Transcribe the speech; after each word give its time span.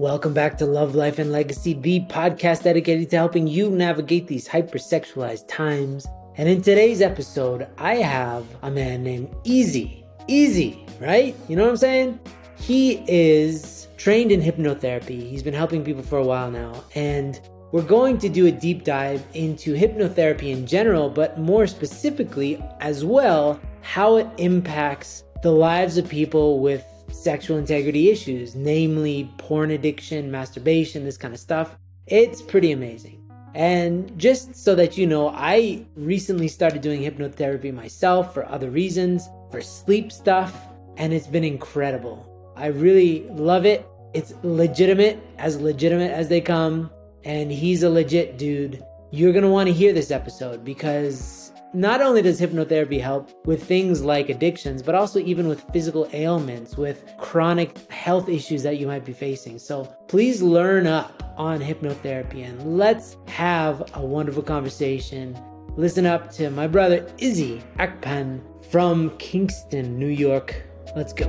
Welcome 0.00 0.32
back 0.32 0.56
to 0.56 0.64
Love, 0.64 0.94
Life, 0.94 1.18
and 1.18 1.30
Legacy, 1.30 1.74
the 1.74 2.00
podcast 2.06 2.62
dedicated 2.62 3.10
to 3.10 3.16
helping 3.16 3.46
you 3.46 3.68
navigate 3.68 4.28
these 4.28 4.48
hypersexualized 4.48 5.46
times. 5.46 6.06
And 6.38 6.48
in 6.48 6.62
today's 6.62 7.02
episode, 7.02 7.68
I 7.76 7.96
have 7.96 8.46
a 8.62 8.70
man 8.70 9.02
named 9.02 9.28
Isie. 9.44 10.02
Isie, 10.26 10.86
right? 11.00 11.36
You 11.48 11.56
know 11.56 11.64
what 11.64 11.72
I'm 11.72 11.76
saying? 11.76 12.18
He 12.56 13.04
is 13.08 13.88
trained 13.98 14.32
in 14.32 14.40
hypnotherapy. 14.40 15.28
He's 15.28 15.42
been 15.42 15.52
helping 15.52 15.84
people 15.84 16.02
for 16.02 16.16
a 16.16 16.24
while 16.24 16.50
now. 16.50 16.82
And 16.94 17.38
we're 17.70 17.82
going 17.82 18.16
to 18.20 18.30
do 18.30 18.46
a 18.46 18.50
deep 18.50 18.84
dive 18.84 19.22
into 19.34 19.74
hypnotherapy 19.74 20.50
in 20.50 20.66
general, 20.66 21.10
but 21.10 21.38
more 21.38 21.66
specifically 21.66 22.58
as 22.80 23.04
well, 23.04 23.60
how 23.82 24.16
it 24.16 24.26
impacts 24.38 25.24
the 25.42 25.52
lives 25.52 25.98
of 25.98 26.08
people 26.08 26.60
with 26.60 26.86
sexual 27.12 27.58
integrity 27.58 28.10
issues, 28.10 28.54
namely 28.54 29.32
porn 29.38 29.70
addiction, 29.70 30.30
masturbation, 30.30 31.04
this 31.04 31.16
kind 31.16 31.34
of 31.34 31.40
stuff. 31.40 31.76
It's 32.06 32.42
pretty 32.42 32.72
amazing. 32.72 33.20
And 33.54 34.16
just 34.18 34.54
so 34.54 34.74
that 34.76 34.96
you 34.96 35.06
know, 35.06 35.30
I 35.30 35.86
recently 35.96 36.48
started 36.48 36.82
doing 36.82 37.02
hypnotherapy 37.02 37.74
myself 37.74 38.32
for 38.32 38.48
other 38.48 38.70
reasons, 38.70 39.28
for 39.50 39.60
sleep 39.60 40.12
stuff, 40.12 40.56
and 40.96 41.12
it's 41.12 41.26
been 41.26 41.44
incredible. 41.44 42.26
I 42.56 42.66
really 42.66 43.28
love 43.30 43.66
it. 43.66 43.86
It's 44.12 44.34
legitimate, 44.42 45.18
as 45.38 45.60
legitimate 45.60 46.12
as 46.12 46.28
they 46.28 46.40
come, 46.40 46.90
and 47.24 47.50
he's 47.50 47.82
a 47.82 47.90
legit 47.90 48.38
dude. 48.38 48.82
You're 49.10 49.32
gonna 49.32 49.50
wanna 49.50 49.70
hear 49.72 49.92
this 49.92 50.10
episode 50.10 50.64
because 50.64 51.39
not 51.72 52.00
only 52.00 52.20
does 52.20 52.40
hypnotherapy 52.40 53.00
help 53.00 53.30
with 53.46 53.62
things 53.62 54.02
like 54.02 54.28
addictions, 54.28 54.82
but 54.82 54.96
also 54.96 55.20
even 55.20 55.46
with 55.46 55.60
physical 55.72 56.08
ailments, 56.12 56.76
with 56.76 57.04
chronic 57.18 57.78
health 57.92 58.28
issues 58.28 58.64
that 58.64 58.78
you 58.78 58.88
might 58.88 59.04
be 59.04 59.12
facing. 59.12 59.56
So 59.56 59.84
please 60.08 60.42
learn 60.42 60.88
up 60.88 61.22
on 61.36 61.60
hypnotherapy 61.60 62.44
and 62.44 62.76
let's 62.76 63.16
have 63.28 63.88
a 63.94 64.04
wonderful 64.04 64.42
conversation. 64.42 65.38
Listen 65.76 66.06
up 66.06 66.32
to 66.32 66.50
my 66.50 66.66
brother 66.66 67.06
Isie 67.20 67.62
Akpan 67.78 68.40
from 68.68 69.16
Kingston, 69.18 69.96
New 69.96 70.08
York. 70.08 70.60
Let's 70.96 71.12
go. 71.12 71.28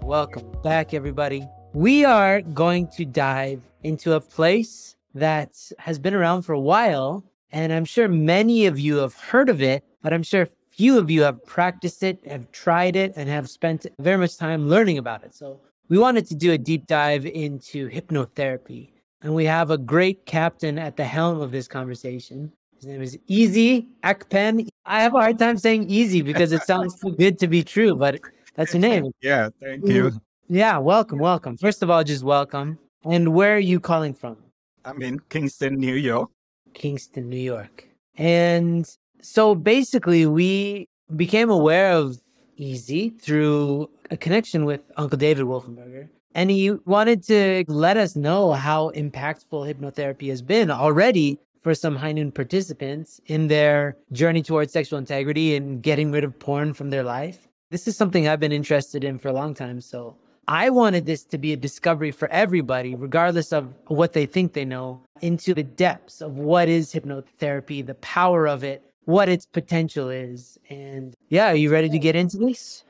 Welcome 0.00 0.50
back, 0.62 0.94
everybody. 0.94 1.46
We 1.74 2.06
are 2.06 2.40
going 2.40 2.88
to 2.96 3.04
dive 3.04 3.60
into 3.82 4.14
a 4.14 4.20
place 4.20 4.96
that 5.14 5.56
has 5.78 5.98
been 5.98 6.14
around 6.14 6.42
for 6.42 6.52
a 6.52 6.60
while. 6.60 7.24
And 7.50 7.72
I'm 7.72 7.84
sure 7.84 8.08
many 8.08 8.66
of 8.66 8.78
you 8.78 8.96
have 8.96 9.14
heard 9.14 9.48
of 9.48 9.60
it, 9.60 9.84
but 10.02 10.12
I'm 10.12 10.22
sure 10.22 10.48
few 10.70 10.98
of 10.98 11.10
you 11.10 11.22
have 11.22 11.44
practiced 11.44 12.02
it, 12.02 12.18
have 12.26 12.50
tried 12.50 12.96
it, 12.96 13.12
and 13.16 13.28
have 13.28 13.48
spent 13.48 13.86
very 13.98 14.16
much 14.16 14.38
time 14.38 14.68
learning 14.68 14.98
about 14.98 15.22
it. 15.22 15.34
So 15.34 15.60
we 15.88 15.98
wanted 15.98 16.26
to 16.28 16.34
do 16.34 16.52
a 16.52 16.58
deep 16.58 16.86
dive 16.86 17.26
into 17.26 17.88
hypnotherapy. 17.90 18.90
And 19.20 19.34
we 19.34 19.44
have 19.44 19.70
a 19.70 19.78
great 19.78 20.24
captain 20.26 20.78
at 20.78 20.96
the 20.96 21.04
helm 21.04 21.40
of 21.40 21.52
this 21.52 21.68
conversation. 21.68 22.50
His 22.74 22.86
name 22.86 23.02
is 23.02 23.16
Isie 23.28 23.86
Akpan. 24.02 24.66
I 24.86 25.02
have 25.02 25.14
a 25.14 25.20
hard 25.20 25.38
time 25.38 25.56
saying 25.56 25.88
easy 25.88 26.22
because 26.22 26.50
it 26.50 26.62
sounds 26.62 26.98
too 26.98 27.14
good 27.14 27.38
to 27.38 27.46
be 27.46 27.62
true, 27.62 27.94
but 27.94 28.18
that's 28.56 28.72
your 28.74 28.80
name. 28.80 29.12
Yeah, 29.22 29.50
thank 29.60 29.86
you. 29.86 30.12
Yeah, 30.48 30.78
welcome, 30.78 31.18
welcome. 31.18 31.56
First 31.56 31.82
of 31.82 31.90
all, 31.90 32.02
just 32.02 32.24
welcome. 32.24 32.78
And 33.04 33.34
where 33.34 33.54
are 33.54 33.60
you 33.60 33.78
calling 33.78 34.14
from? 34.14 34.36
I'm 34.84 35.02
in 35.02 35.20
Kingston, 35.28 35.76
New 35.76 35.94
York. 35.94 36.30
Kingston, 36.74 37.28
New 37.28 37.36
York. 37.36 37.88
And 38.16 38.88
so 39.20 39.54
basically, 39.54 40.26
we 40.26 40.88
became 41.16 41.50
aware 41.50 41.92
of 41.92 42.18
Isie 42.58 43.10
through 43.10 43.90
a 44.10 44.16
connection 44.16 44.64
with 44.64 44.82
Uncle 44.96 45.18
David 45.18 45.46
Wolfenberger. 45.46 46.08
And 46.34 46.50
he 46.50 46.70
wanted 46.86 47.22
to 47.24 47.64
let 47.68 47.96
us 47.96 48.16
know 48.16 48.52
how 48.52 48.90
impactful 48.90 49.72
hypnotherapy 49.72 50.28
has 50.28 50.40
been 50.42 50.70
already 50.70 51.38
for 51.60 51.74
some 51.74 51.94
high 51.94 52.12
noon 52.12 52.32
participants 52.32 53.20
in 53.26 53.48
their 53.48 53.96
journey 54.12 54.42
towards 54.42 54.72
sexual 54.72 54.98
integrity 54.98 55.54
and 55.54 55.82
getting 55.82 56.10
rid 56.10 56.24
of 56.24 56.38
porn 56.38 56.72
from 56.72 56.90
their 56.90 57.02
life. 57.02 57.48
This 57.70 57.86
is 57.86 57.96
something 57.96 58.26
I've 58.26 58.40
been 58.40 58.52
interested 58.52 59.04
in 59.04 59.18
for 59.18 59.28
a 59.28 59.32
long 59.32 59.54
time. 59.54 59.80
So 59.80 60.16
I 60.48 60.70
wanted 60.70 61.06
this 61.06 61.24
to 61.24 61.38
be 61.38 61.52
a 61.52 61.56
discovery 61.56 62.10
for 62.10 62.28
everybody, 62.28 62.94
regardless 62.94 63.52
of 63.52 63.74
what 63.86 64.12
they 64.12 64.26
think 64.26 64.52
they 64.52 64.64
know, 64.64 65.00
into 65.20 65.54
the 65.54 65.62
depths 65.62 66.20
of 66.20 66.38
what 66.38 66.68
is 66.68 66.92
hypnotherapy, 66.92 67.84
the 67.84 67.94
power 67.94 68.48
of 68.48 68.64
it, 68.64 68.82
what 69.04 69.28
its 69.28 69.46
potential 69.46 70.10
is. 70.10 70.58
And 70.68 71.14
yeah, 71.28 71.52
are 71.52 71.54
you 71.54 71.70
ready 71.70 71.88
to 71.88 71.98
get 71.98 72.16
into 72.16 72.38
this? 72.38 72.84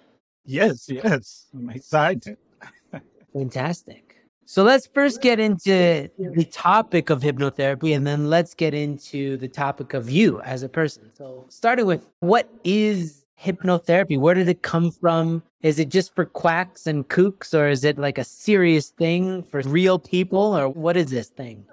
Yes, 0.45 0.89
yes. 0.89 1.47
I'm 1.55 1.71
excited. 1.71 2.37
Fantastic. 3.33 4.17
So 4.45 4.65
let's 4.65 4.87
first 4.87 5.23
get 5.23 5.41
into 5.41 6.11
the 6.19 6.45
topic 6.45 7.09
of 7.09 7.23
hypnotherapy 7.23 7.97
and 7.97 8.07
then 8.07 8.29
let's 8.29 8.55
get 8.55 8.75
into 8.75 9.37
the 9.39 9.49
topic 9.49 9.95
of 9.95 10.11
you 10.11 10.43
as 10.43 10.63
a 10.63 10.69
person. 10.69 11.11
So, 11.15 11.47
starting 11.49 11.87
with 11.87 12.07
what 12.21 12.51
is 12.63 13.22
hypnotherapy? 13.43 14.19
Where 14.19 14.35
did 14.35 14.49
it 14.49 14.63
come 14.63 14.91
from? 14.91 15.43
Is 15.63 15.79
it 15.79 15.89
just 15.89 16.15
for 16.15 16.25
quacks 16.25 16.87
and 16.87 17.09
kooks, 17.09 17.55
or 17.55 17.69
is 17.69 17.85
it 17.85 17.99
like 17.99 18.19
a 18.19 18.25
serious 18.25 18.91
thing 18.91 19.43
for 19.43 19.61
real 19.63 19.99
people, 19.99 20.57
or 20.57 20.69
what 20.69 20.97
is 20.97 21.11
this 21.11 21.29
thing? 21.29 21.65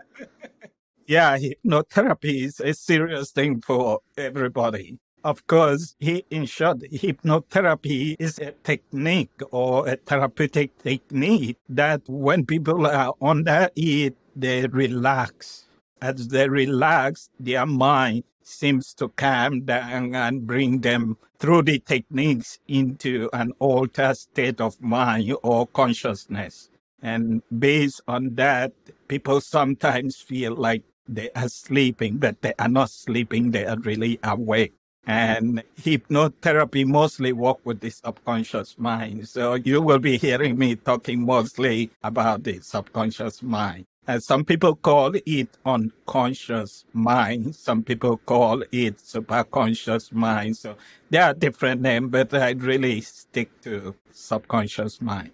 yeah, 1.08 1.38
hypnotherapy 1.38 2.46
is 2.46 2.60
a 2.60 2.74
serious 2.74 3.32
thing 3.32 3.62
for 3.62 4.00
everybody. 4.18 4.98
Of 5.24 5.46
course, 5.48 5.96
he, 6.00 6.24
in 6.30 6.46
short, 6.46 6.80
hypnotherapy 6.80 8.16
is 8.20 8.40
a 8.40 8.54
technique 8.64 9.42
or 9.52 9.88
a 9.88 9.98
therapeutic 9.98 10.78
technique 10.82 11.58
that 11.68 12.02
when 12.08 12.46
people 12.46 12.88
are 12.88 13.14
under 13.22 13.70
it, 13.76 14.16
they 14.36 14.66
relax. 14.68 15.66
As 16.02 16.30
they 16.30 16.48
relax, 16.48 17.30
their 17.38 17.66
mind 17.66 18.24
seems 18.50 18.94
to 18.96 19.10
calm 19.10 19.62
down 19.62 20.16
and 20.16 20.46
bring 20.48 20.82
them 20.82 21.18
through 21.40 21.64
the 21.64 21.80
techniques 21.80 22.60
into 22.68 23.30
an 23.34 23.54
altered 23.60 24.18
state 24.18 24.60
of 24.60 24.82
mind 24.82 25.34
or 25.44 25.68
consciousness. 25.68 26.70
And 27.02 27.42
based 27.58 28.02
on 28.08 28.36
that, 28.36 28.74
people 29.08 29.40
sometimes 29.42 30.18
feel 30.18 30.56
like 30.56 30.84
they 31.08 31.30
are 31.36 31.50
sleeping, 31.50 32.18
but 32.18 32.42
they 32.42 32.54
are 32.60 32.68
not 32.68 32.90
sleeping, 32.90 33.52
they 33.52 33.66
are 33.66 33.80
really 33.80 34.20
awake. 34.24 34.74
And 35.08 35.64
hypnotherapy 35.82 36.86
mostly 36.86 37.34
work 37.34 37.66
with 37.66 37.80
the 37.80 37.90
subconscious 37.90 38.78
mind. 38.78 39.28
So 39.28 39.56
you 39.56 39.82
will 39.82 40.00
be 40.00 40.18
hearing 40.18 40.58
me 40.58 40.76
talking 40.76 41.26
mostly 41.26 41.90
about 42.04 42.44
the 42.44 42.60
subconscious 42.60 43.42
mind. 43.42 43.86
Uh, 44.10 44.20
some 44.20 44.44
people 44.44 44.76
call 44.76 45.14
it 45.24 45.50
unconscious 45.68 46.84
mind. 46.94 47.54
Some 47.54 47.84
people 47.84 48.18
call 48.18 48.64
it 48.72 48.98
superconscious 48.98 50.12
mind. 50.12 50.58
So 50.58 50.78
there 51.12 51.26
are 51.26 51.36
different 51.36 51.82
names, 51.82 52.10
but 52.10 52.34
I 52.34 52.52
really 52.54 53.02
stick 53.02 53.62
to 53.62 53.94
subconscious 54.12 55.00
mind. 55.00 55.30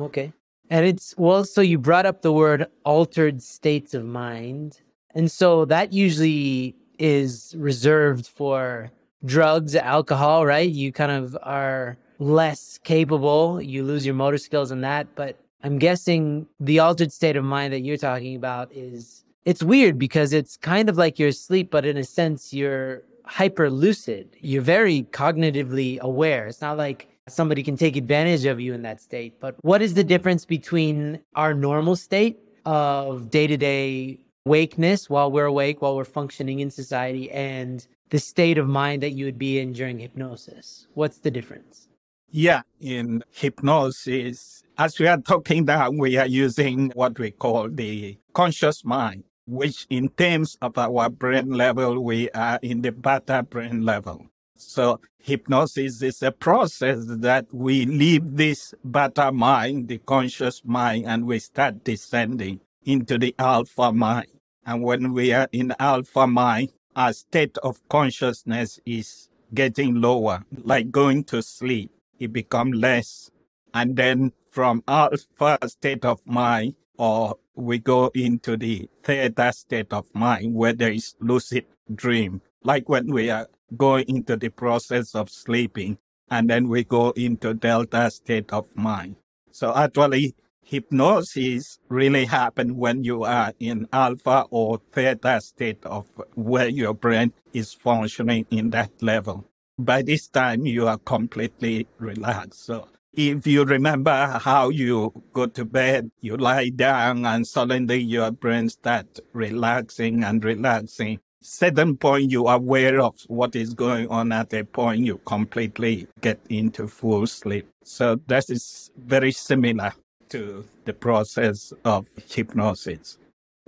Okay. 0.00 0.32
And 0.68 0.84
it's 0.84 1.14
well, 1.16 1.44
so 1.44 1.60
you 1.60 1.78
brought 1.78 2.06
up 2.06 2.22
the 2.22 2.32
word 2.32 2.66
altered 2.84 3.40
states 3.40 3.94
of 3.94 4.04
mind. 4.04 4.80
And 5.14 5.30
so 5.30 5.64
that 5.66 5.92
usually 5.92 6.74
is 6.98 7.54
reserved 7.56 8.26
for 8.26 8.90
drugs, 9.24 9.76
alcohol, 9.76 10.44
right? 10.44 10.68
You 10.68 10.90
kind 10.90 11.12
of 11.12 11.38
are 11.44 11.96
less 12.18 12.80
capable. 12.82 13.62
You 13.62 13.84
lose 13.84 14.04
your 14.04 14.16
motor 14.16 14.38
skills 14.38 14.72
in 14.72 14.80
that. 14.80 15.06
But 15.14 15.36
I'm 15.62 15.78
guessing 15.78 16.46
the 16.60 16.78
altered 16.78 17.12
state 17.12 17.36
of 17.36 17.44
mind 17.44 17.72
that 17.72 17.80
you're 17.80 17.96
talking 17.96 18.36
about 18.36 18.72
is 18.72 19.24
it's 19.44 19.62
weird 19.62 19.98
because 19.98 20.32
it's 20.32 20.56
kind 20.56 20.88
of 20.88 20.96
like 20.96 21.18
you're 21.18 21.30
asleep, 21.30 21.70
but 21.70 21.84
in 21.84 21.96
a 21.96 22.04
sense, 22.04 22.52
you're 22.52 23.02
hyper 23.24 23.68
lucid. 23.70 24.36
You're 24.40 24.62
very 24.62 25.04
cognitively 25.10 25.98
aware. 26.00 26.46
It's 26.46 26.60
not 26.60 26.76
like 26.78 27.08
somebody 27.28 27.62
can 27.62 27.76
take 27.76 27.96
advantage 27.96 28.44
of 28.44 28.60
you 28.60 28.72
in 28.72 28.82
that 28.82 29.00
state. 29.00 29.40
But 29.40 29.56
what 29.62 29.82
is 29.82 29.94
the 29.94 30.04
difference 30.04 30.44
between 30.44 31.20
our 31.34 31.54
normal 31.54 31.96
state 31.96 32.38
of 32.64 33.30
day 33.30 33.46
to 33.46 33.56
day 33.56 34.20
wakeness 34.44 35.10
while 35.10 35.30
we're 35.30 35.46
awake, 35.46 35.82
while 35.82 35.96
we're 35.96 36.04
functioning 36.04 36.60
in 36.60 36.70
society, 36.70 37.30
and 37.30 37.86
the 38.10 38.18
state 38.18 38.58
of 38.58 38.66
mind 38.66 39.02
that 39.02 39.10
you 39.10 39.24
would 39.24 39.38
be 39.38 39.58
in 39.58 39.72
during 39.72 39.98
hypnosis? 39.98 40.86
What's 40.94 41.18
the 41.18 41.30
difference? 41.30 41.87
Yeah, 42.30 42.60
in 42.78 43.24
hypnosis, 43.30 44.62
as 44.76 44.98
we 44.98 45.06
are 45.06 45.16
talking 45.16 45.64
now, 45.64 45.90
we 45.90 46.18
are 46.18 46.26
using 46.26 46.90
what 46.94 47.18
we 47.18 47.30
call 47.30 47.70
the 47.70 48.18
conscious 48.34 48.84
mind, 48.84 49.24
which 49.46 49.86
in 49.88 50.10
terms 50.10 50.58
of 50.60 50.76
our 50.76 51.08
brain 51.08 51.52
level, 51.52 52.04
we 52.04 52.28
are 52.32 52.58
in 52.60 52.82
the 52.82 52.92
beta 52.92 53.42
brain 53.44 53.82
level. 53.86 54.26
So 54.56 55.00
hypnosis 55.18 56.02
is 56.02 56.22
a 56.22 56.30
process 56.30 56.98
that 57.08 57.46
we 57.50 57.86
leave 57.86 58.36
this 58.36 58.74
beta 58.90 59.32
mind, 59.32 59.88
the 59.88 59.96
conscious 59.98 60.60
mind, 60.66 61.06
and 61.06 61.24
we 61.26 61.38
start 61.38 61.82
descending 61.82 62.60
into 62.84 63.16
the 63.16 63.34
alpha 63.38 63.90
mind. 63.90 64.28
And 64.66 64.82
when 64.82 65.14
we 65.14 65.32
are 65.32 65.48
in 65.52 65.72
alpha 65.78 66.26
mind, 66.26 66.72
our 66.94 67.14
state 67.14 67.56
of 67.62 67.80
consciousness 67.88 68.80
is 68.84 69.30
getting 69.54 69.94
lower, 70.02 70.44
like 70.62 70.90
going 70.90 71.24
to 71.24 71.40
sleep. 71.42 71.90
It 72.18 72.32
becomes 72.32 72.76
less 72.76 73.30
And 73.74 73.96
then 73.96 74.32
from 74.50 74.82
alpha 74.88 75.58
state 75.66 76.04
of 76.04 76.20
mind, 76.26 76.74
or 76.96 77.36
we 77.54 77.78
go 77.78 78.10
into 78.14 78.56
the 78.56 78.88
theta 79.02 79.52
state 79.52 79.92
of 79.92 80.06
mind 80.14 80.54
where 80.54 80.72
there 80.72 80.92
is 80.92 81.14
lucid 81.20 81.66
dream, 81.94 82.40
like 82.62 82.88
when 82.88 83.12
we 83.12 83.30
are 83.30 83.48
going 83.76 84.06
into 84.08 84.36
the 84.36 84.48
process 84.48 85.14
of 85.14 85.30
sleeping, 85.30 85.98
and 86.30 86.48
then 86.50 86.68
we 86.68 86.84
go 86.84 87.10
into 87.10 87.54
delta 87.54 88.10
state 88.10 88.52
of 88.52 88.66
mind. 88.74 89.16
So 89.50 89.74
actually, 89.74 90.34
hypnosis 90.62 91.78
really 91.88 92.26
happen 92.26 92.76
when 92.76 93.04
you 93.04 93.24
are 93.24 93.52
in 93.58 93.88
alpha 93.92 94.46
or 94.50 94.80
theta 94.92 95.40
state 95.40 95.84
of 95.84 96.06
where 96.34 96.68
your 96.68 96.94
brain 96.94 97.32
is 97.52 97.72
functioning 97.72 98.46
in 98.50 98.70
that 98.70 98.90
level. 99.02 99.47
By 99.78 100.02
this 100.02 100.26
time, 100.28 100.66
you 100.66 100.88
are 100.88 100.98
completely 100.98 101.86
relaxed. 101.98 102.64
So 102.64 102.88
if 103.12 103.46
you 103.46 103.64
remember 103.64 104.38
how 104.42 104.68
you 104.68 105.12
go 105.32 105.46
to 105.46 105.64
bed, 105.64 106.10
you 106.20 106.36
lie 106.36 106.70
down 106.70 107.24
and 107.24 107.46
suddenly 107.46 107.98
your 107.98 108.30
brain 108.30 108.68
starts 108.68 109.20
relaxing 109.32 110.24
and 110.24 110.44
relaxing. 110.44 111.20
Certain 111.40 111.96
point 111.96 112.30
you 112.30 112.46
are 112.46 112.56
aware 112.56 113.00
of 113.00 113.14
what 113.28 113.54
is 113.54 113.72
going 113.72 114.08
on 114.08 114.32
at 114.32 114.52
a 114.52 114.64
point 114.64 115.00
you 115.04 115.18
completely 115.24 116.06
get 116.20 116.40
into 116.48 116.88
full 116.88 117.26
sleep. 117.26 117.68
So 117.84 118.20
that 118.26 118.50
is 118.50 118.90
very 118.96 119.32
similar 119.32 119.92
to 120.30 120.64
the 120.84 120.92
process 120.92 121.72
of 121.84 122.06
hypnosis. 122.28 123.18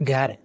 Got 0.03 0.31
it. 0.31 0.41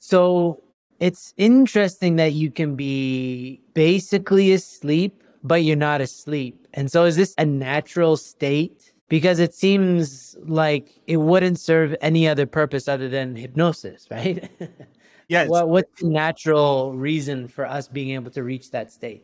So 0.00 0.62
it's 1.00 1.34
interesting 1.36 2.16
that 2.16 2.32
you 2.32 2.50
can 2.50 2.76
be 2.76 3.60
basically 3.74 4.52
asleep, 4.52 5.22
but 5.42 5.64
you're 5.64 5.76
not 5.76 6.00
asleep. 6.00 6.68
And 6.74 6.90
so 6.90 7.04
is 7.04 7.16
this 7.16 7.34
a 7.38 7.44
natural 7.46 8.16
state? 8.16 8.92
Because 9.08 9.40
it 9.40 9.52
seems 9.52 10.36
like 10.44 11.00
it 11.08 11.16
wouldn't 11.16 11.58
serve 11.58 11.96
any 12.00 12.28
other 12.28 12.46
purpose 12.46 12.86
other 12.86 13.08
than 13.08 13.34
hypnosis, 13.34 14.06
right? 14.10 14.48
Yes. 15.28 15.48
What, 15.48 15.68
what's 15.68 16.00
the 16.00 16.08
natural 16.08 16.92
reason 16.92 17.46
for 17.46 17.64
us 17.64 17.86
being 17.86 18.10
able 18.16 18.32
to 18.32 18.42
reach 18.42 18.72
that 18.72 18.90
state? 18.90 19.22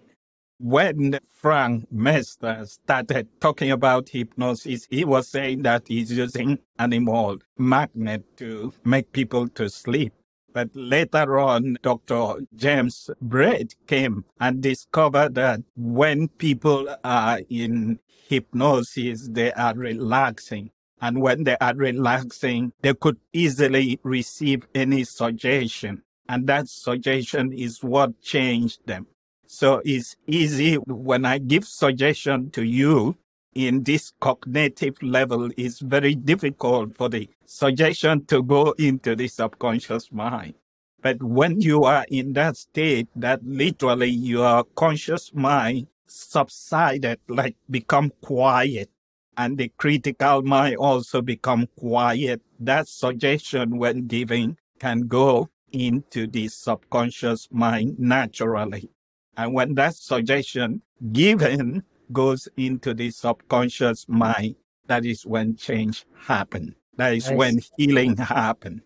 when 0.58 1.18
Franz 1.30 1.84
Mesmer 1.90 2.64
started 2.64 3.28
talking 3.40 3.70
about 3.70 4.08
hypnosis, 4.08 4.86
he 4.90 5.04
was 5.04 5.28
saying 5.28 5.62
that 5.62 5.84
he's 5.86 6.10
using 6.10 6.58
animal 6.78 7.38
magnet 7.58 8.24
to 8.38 8.72
make 8.84 9.12
people 9.12 9.48
to 9.48 9.68
sleep. 9.68 10.12
But 10.56 10.70
later 10.74 11.38
on, 11.38 11.76
Dr. 11.82 12.46
James 12.54 13.10
Braid 13.20 13.74
came 13.86 14.24
and 14.40 14.62
discovered 14.62 15.34
that 15.34 15.60
when 15.76 16.28
people 16.28 16.88
are 17.04 17.40
in 17.50 17.98
hypnosis, 18.26 19.28
they 19.30 19.52
are 19.52 19.74
relaxing. 19.74 20.70
And 20.98 21.20
when 21.20 21.44
they 21.44 21.58
are 21.60 21.74
relaxing, 21.74 22.72
they 22.80 22.94
could 22.94 23.18
easily 23.34 24.00
receive 24.02 24.66
any 24.74 25.04
suggestion. 25.04 26.02
And 26.26 26.46
that 26.46 26.68
suggestion 26.68 27.52
is 27.52 27.82
what 27.82 28.22
changed 28.22 28.86
them. 28.86 29.08
So 29.46 29.82
it's 29.84 30.16
easy 30.26 30.76
when 30.76 31.26
I 31.26 31.36
give 31.36 31.66
suggestion 31.66 32.48
to 32.52 32.62
you 32.62 33.18
in 33.56 33.82
this 33.84 34.12
cognitive 34.20 35.02
level, 35.02 35.48
is 35.56 35.80
very 35.80 36.14
difficult 36.14 36.94
for 36.94 37.08
the 37.08 37.26
suggestion 37.46 38.22
to 38.26 38.42
go 38.42 38.74
into 38.78 39.16
the 39.16 39.26
subconscious 39.26 40.12
mind. 40.12 40.52
But 41.00 41.22
when 41.22 41.62
you 41.62 41.84
are 41.84 42.04
in 42.10 42.34
that 42.34 42.58
state 42.58 43.08
that 43.16 43.40
literally 43.42 44.10
your 44.10 44.64
conscious 44.74 45.32
mind 45.32 45.86
subsided, 46.06 47.18
like 47.28 47.56
become 47.70 48.12
quiet, 48.20 48.90
and 49.38 49.56
the 49.56 49.72
critical 49.78 50.42
mind 50.42 50.76
also 50.76 51.22
become 51.22 51.66
quiet, 51.78 52.42
that 52.60 52.88
suggestion 52.88 53.78
when 53.78 54.06
giving 54.06 54.58
can 54.78 55.08
go 55.08 55.48
into 55.72 56.26
the 56.26 56.48
subconscious 56.48 57.48
mind 57.50 57.98
naturally. 57.98 58.90
And 59.38 59.54
when 59.54 59.74
that 59.76 59.94
suggestion 59.94 60.82
given 61.12 61.84
goes 62.12 62.48
into 62.56 62.94
the 62.94 63.10
subconscious 63.10 64.06
mind, 64.08 64.56
that 64.86 65.04
is 65.04 65.26
when 65.26 65.56
change 65.56 66.04
happen. 66.18 66.74
That 66.96 67.14
is 67.14 67.28
nice. 67.28 67.36
when 67.36 67.60
healing 67.76 68.16
happen. 68.16 68.82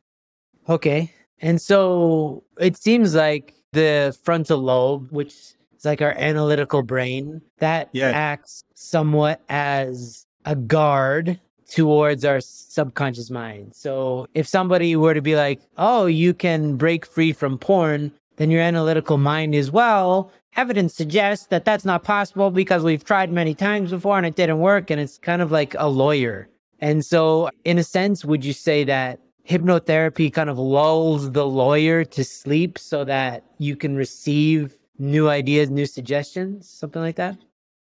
Okay. 0.69 1.13
And 1.41 1.61
so 1.61 2.45
it 2.59 2.77
seems 2.77 3.15
like 3.15 3.55
the 3.73 4.17
frontal 4.23 4.59
lobe, 4.59 5.11
which 5.11 5.33
is 5.33 5.85
like 5.85 6.03
our 6.03 6.13
analytical 6.13 6.83
brain, 6.83 7.41
that 7.59 7.89
yeah. 7.93 8.11
acts 8.11 8.65
somewhat 8.75 9.41
as 9.49 10.27
a 10.45 10.57
guard 10.57 11.39
towards 11.71 12.25
our 12.25 12.41
subconscious 12.41 13.31
mind. 13.31 13.75
So 13.75 14.27
if 14.35 14.47
somebody 14.47 14.97
were 14.97 15.15
to 15.15 15.23
be 15.23 15.37
like, 15.37 15.61
oh, 15.79 16.07
you 16.07 16.35
can 16.35 16.77
break 16.77 17.07
free 17.07 17.33
from 17.33 17.59
porn, 17.59 18.13
then 18.41 18.51
your 18.51 18.63
analytical 18.63 19.19
mind 19.19 19.55
is, 19.55 19.71
well, 19.71 20.33
evidence 20.57 20.95
suggests 20.95 21.49
that 21.49 21.67
that's 21.67 21.85
not 21.85 22.05
possible 22.05 22.51
because 22.51 22.83
we've 22.83 23.05
tried 23.05 23.31
many 23.31 23.55
times 23.55 23.91
before 23.91 24.17
and 24.17 24.25
it 24.25 24.35
didn't 24.35 24.61
work. 24.61 24.91
And 24.91 24.99
it's 24.99 25.19
kind 25.19 25.43
of 25.43 25.53
like 25.53 25.75
a 25.79 25.91
lawyer. 25.91 26.49
And 26.81 27.05
so, 27.05 27.51
in 27.67 27.77
a 27.77 27.85
sense, 27.85 28.25
would 28.25 28.43
you 28.43 28.55
say 28.55 28.83
that 28.85 29.21
hypnotherapy 29.47 30.33
kind 30.33 30.49
of 30.49 30.59
lulls 30.59 31.33
the 31.33 31.47
lawyer 31.47 32.03
to 32.07 32.25
sleep 32.25 32.79
so 32.79 33.05
that 33.05 33.45
you 33.59 33.77
can 33.77 33.95
receive 33.95 34.79
new 34.99 35.29
ideas, 35.29 35.69
new 35.69 35.85
suggestions, 35.85 36.67
something 36.67 37.03
like 37.03 37.17
that? 37.17 37.37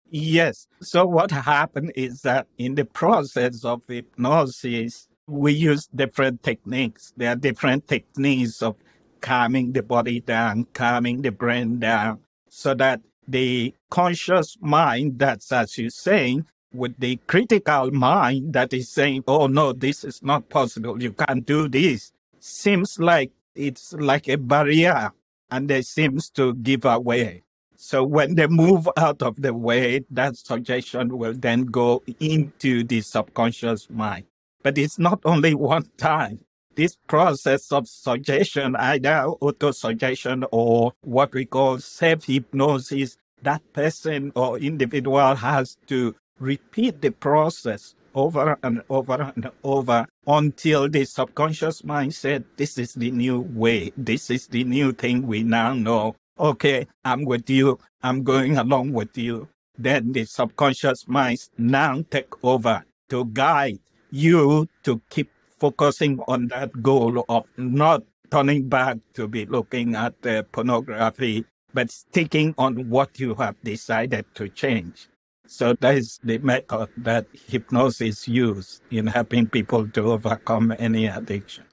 Yes. 0.09 0.65
So, 0.81 1.05
what 1.05 1.29
happened 1.29 1.91
is 1.95 2.23
that 2.23 2.47
in 2.57 2.73
the 2.73 2.85
process 2.85 3.63
of 3.63 3.83
hypnosis, 3.87 5.07
we 5.27 5.53
use 5.53 5.87
different 5.93 6.41
techniques. 6.41 7.13
There 7.15 7.29
are 7.29 7.35
different 7.35 7.87
techniques 7.87 8.63
of 8.63 8.75
calming 9.21 9.73
the 9.73 9.83
body 9.83 10.19
down, 10.19 10.67
calming 10.73 11.21
the 11.21 11.31
brain 11.31 11.79
down, 11.79 12.19
so 12.49 12.73
that 12.75 13.01
the 13.27 13.73
conscious 13.89 14.57
mind 14.61 15.19
that's 15.19 15.51
as 15.51 15.77
you're 15.77 15.89
saying 15.89 16.45
with 16.73 16.97
the 16.99 17.17
critical 17.27 17.91
mind 17.91 18.53
that 18.53 18.73
is 18.73 18.89
saying 18.89 19.23
oh 19.27 19.47
no 19.47 19.73
this 19.73 20.03
is 20.03 20.23
not 20.23 20.49
possible. 20.49 21.01
You 21.01 21.11
can't 21.11 21.45
do 21.45 21.67
this 21.67 22.11
seems 22.39 22.99
like 22.99 23.31
it's 23.55 23.93
like 23.93 24.27
a 24.29 24.37
barrier 24.37 25.11
and 25.51 25.69
they 25.69 25.81
seems 25.81 26.29
to 26.31 26.53
give 26.55 26.85
away. 26.85 27.43
So 27.75 28.03
when 28.03 28.35
they 28.35 28.47
move 28.47 28.89
out 28.97 29.21
of 29.21 29.41
the 29.41 29.53
way 29.53 30.03
that 30.11 30.37
suggestion 30.37 31.17
will 31.17 31.33
then 31.33 31.65
go 31.65 32.03
into 32.19 32.83
the 32.83 33.01
subconscious 33.01 33.89
mind. 33.89 34.25
But 34.63 34.77
it's 34.77 34.99
not 34.99 35.21
only 35.25 35.53
one 35.53 35.89
time 35.97 36.39
this 36.77 36.95
process 37.07 37.71
of 37.71 37.87
suggestion, 37.87 38.75
either 38.77 39.25
auto 39.25 39.71
suggestion 39.71 40.45
or 40.51 40.93
what 41.01 41.33
we 41.33 41.43
call 41.43 41.79
self 41.79 42.25
hypnosis, 42.25 43.17
that 43.41 43.61
person 43.73 44.31
or 44.35 44.59
individual 44.59 45.35
has 45.35 45.77
to 45.87 46.15
repeat 46.39 47.01
the 47.01 47.09
process 47.09 47.95
over 48.13 48.57
and 48.63 48.81
over 48.89 49.33
and 49.35 49.49
over 49.63 50.05
until 50.27 50.87
the 50.87 51.03
subconscious 51.03 51.83
mind 51.83 52.13
said, 52.13 52.45
This 52.57 52.77
is 52.77 52.93
the 52.93 53.11
new 53.11 53.41
way. 53.41 53.91
This 53.97 54.29
is 54.29 54.47
the 54.47 54.63
new 54.63 54.93
thing 54.93 55.25
we 55.27 55.43
now 55.43 55.73
know. 55.73 56.15
Okay, 56.39 56.87
I'm 57.03 57.25
with 57.25 57.49
you. 57.49 57.79
I'm 58.03 58.23
going 58.23 58.57
along 58.57 58.93
with 58.93 59.17
you. 59.17 59.49
Then 59.77 60.11
the 60.13 60.25
subconscious 60.25 61.07
mind 61.07 61.39
now 61.57 62.03
take 62.09 62.43
over 62.43 62.85
to 63.09 63.25
guide 63.25 63.79
you 64.11 64.67
to 64.83 65.01
keep 65.09 65.29
focusing 65.59 66.19
on 66.27 66.47
that 66.47 66.81
goal 66.81 67.25
of 67.29 67.45
not 67.57 68.03
turning 68.31 68.67
back 68.67 68.97
to 69.13 69.27
be 69.27 69.45
looking 69.45 69.95
at 69.95 70.13
uh, 70.25 70.43
pornography, 70.51 71.45
but 71.73 71.91
sticking 71.91 72.53
on 72.57 72.89
what 72.89 73.19
you 73.19 73.35
have 73.35 73.55
decided 73.63 74.25
to 74.35 74.49
change. 74.49 75.07
So 75.47 75.73
that 75.79 75.95
is 75.95 76.19
the 76.23 76.39
method 76.39 76.89
that 76.97 77.25
hypnosis 77.47 78.27
uses 78.27 78.81
in 78.91 79.07
helping 79.07 79.47
people 79.47 79.87
to 79.87 80.11
overcome 80.11 80.75
any 80.77 81.07
addiction. 81.07 81.63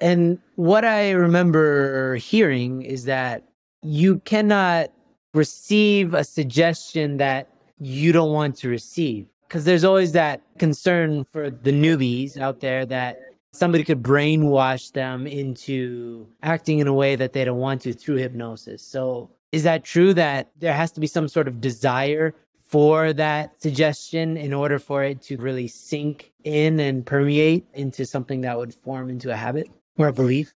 And 0.00 0.38
what 0.56 0.84
I 0.84 1.10
remember 1.10 2.16
hearing 2.16 2.82
is 2.82 3.04
that 3.04 3.44
you 3.82 4.20
cannot 4.20 4.90
receive 5.34 6.14
a 6.14 6.24
suggestion 6.24 7.18
that 7.18 7.48
you 7.78 8.12
don't 8.12 8.32
want 8.32 8.56
to 8.56 8.68
receive 8.68 9.26
because 9.50 9.64
there's 9.64 9.82
always 9.82 10.12
that 10.12 10.40
concern 10.58 11.24
for 11.24 11.50
the 11.50 11.72
newbies 11.72 12.38
out 12.38 12.60
there 12.60 12.86
that 12.86 13.18
somebody 13.50 13.82
could 13.82 14.00
brainwash 14.00 14.92
them 14.92 15.26
into 15.26 16.24
acting 16.44 16.78
in 16.78 16.86
a 16.86 16.92
way 16.92 17.16
that 17.16 17.32
they 17.32 17.44
don't 17.44 17.58
want 17.58 17.82
to 17.82 17.92
through 17.92 18.14
hypnosis. 18.14 18.80
So, 18.80 19.28
is 19.50 19.64
that 19.64 19.82
true 19.82 20.14
that 20.14 20.52
there 20.60 20.72
has 20.72 20.92
to 20.92 21.00
be 21.00 21.08
some 21.08 21.26
sort 21.26 21.48
of 21.48 21.60
desire 21.60 22.32
for 22.64 23.12
that 23.14 23.60
suggestion 23.60 24.36
in 24.36 24.54
order 24.54 24.78
for 24.78 25.02
it 25.02 25.20
to 25.22 25.36
really 25.38 25.66
sink 25.66 26.32
in 26.44 26.78
and 26.78 27.04
permeate 27.04 27.66
into 27.74 28.06
something 28.06 28.42
that 28.42 28.56
would 28.56 28.72
form 28.72 29.10
into 29.10 29.32
a 29.32 29.36
habit 29.36 29.68
or 29.98 30.06
a 30.06 30.12
belief? 30.12 30.54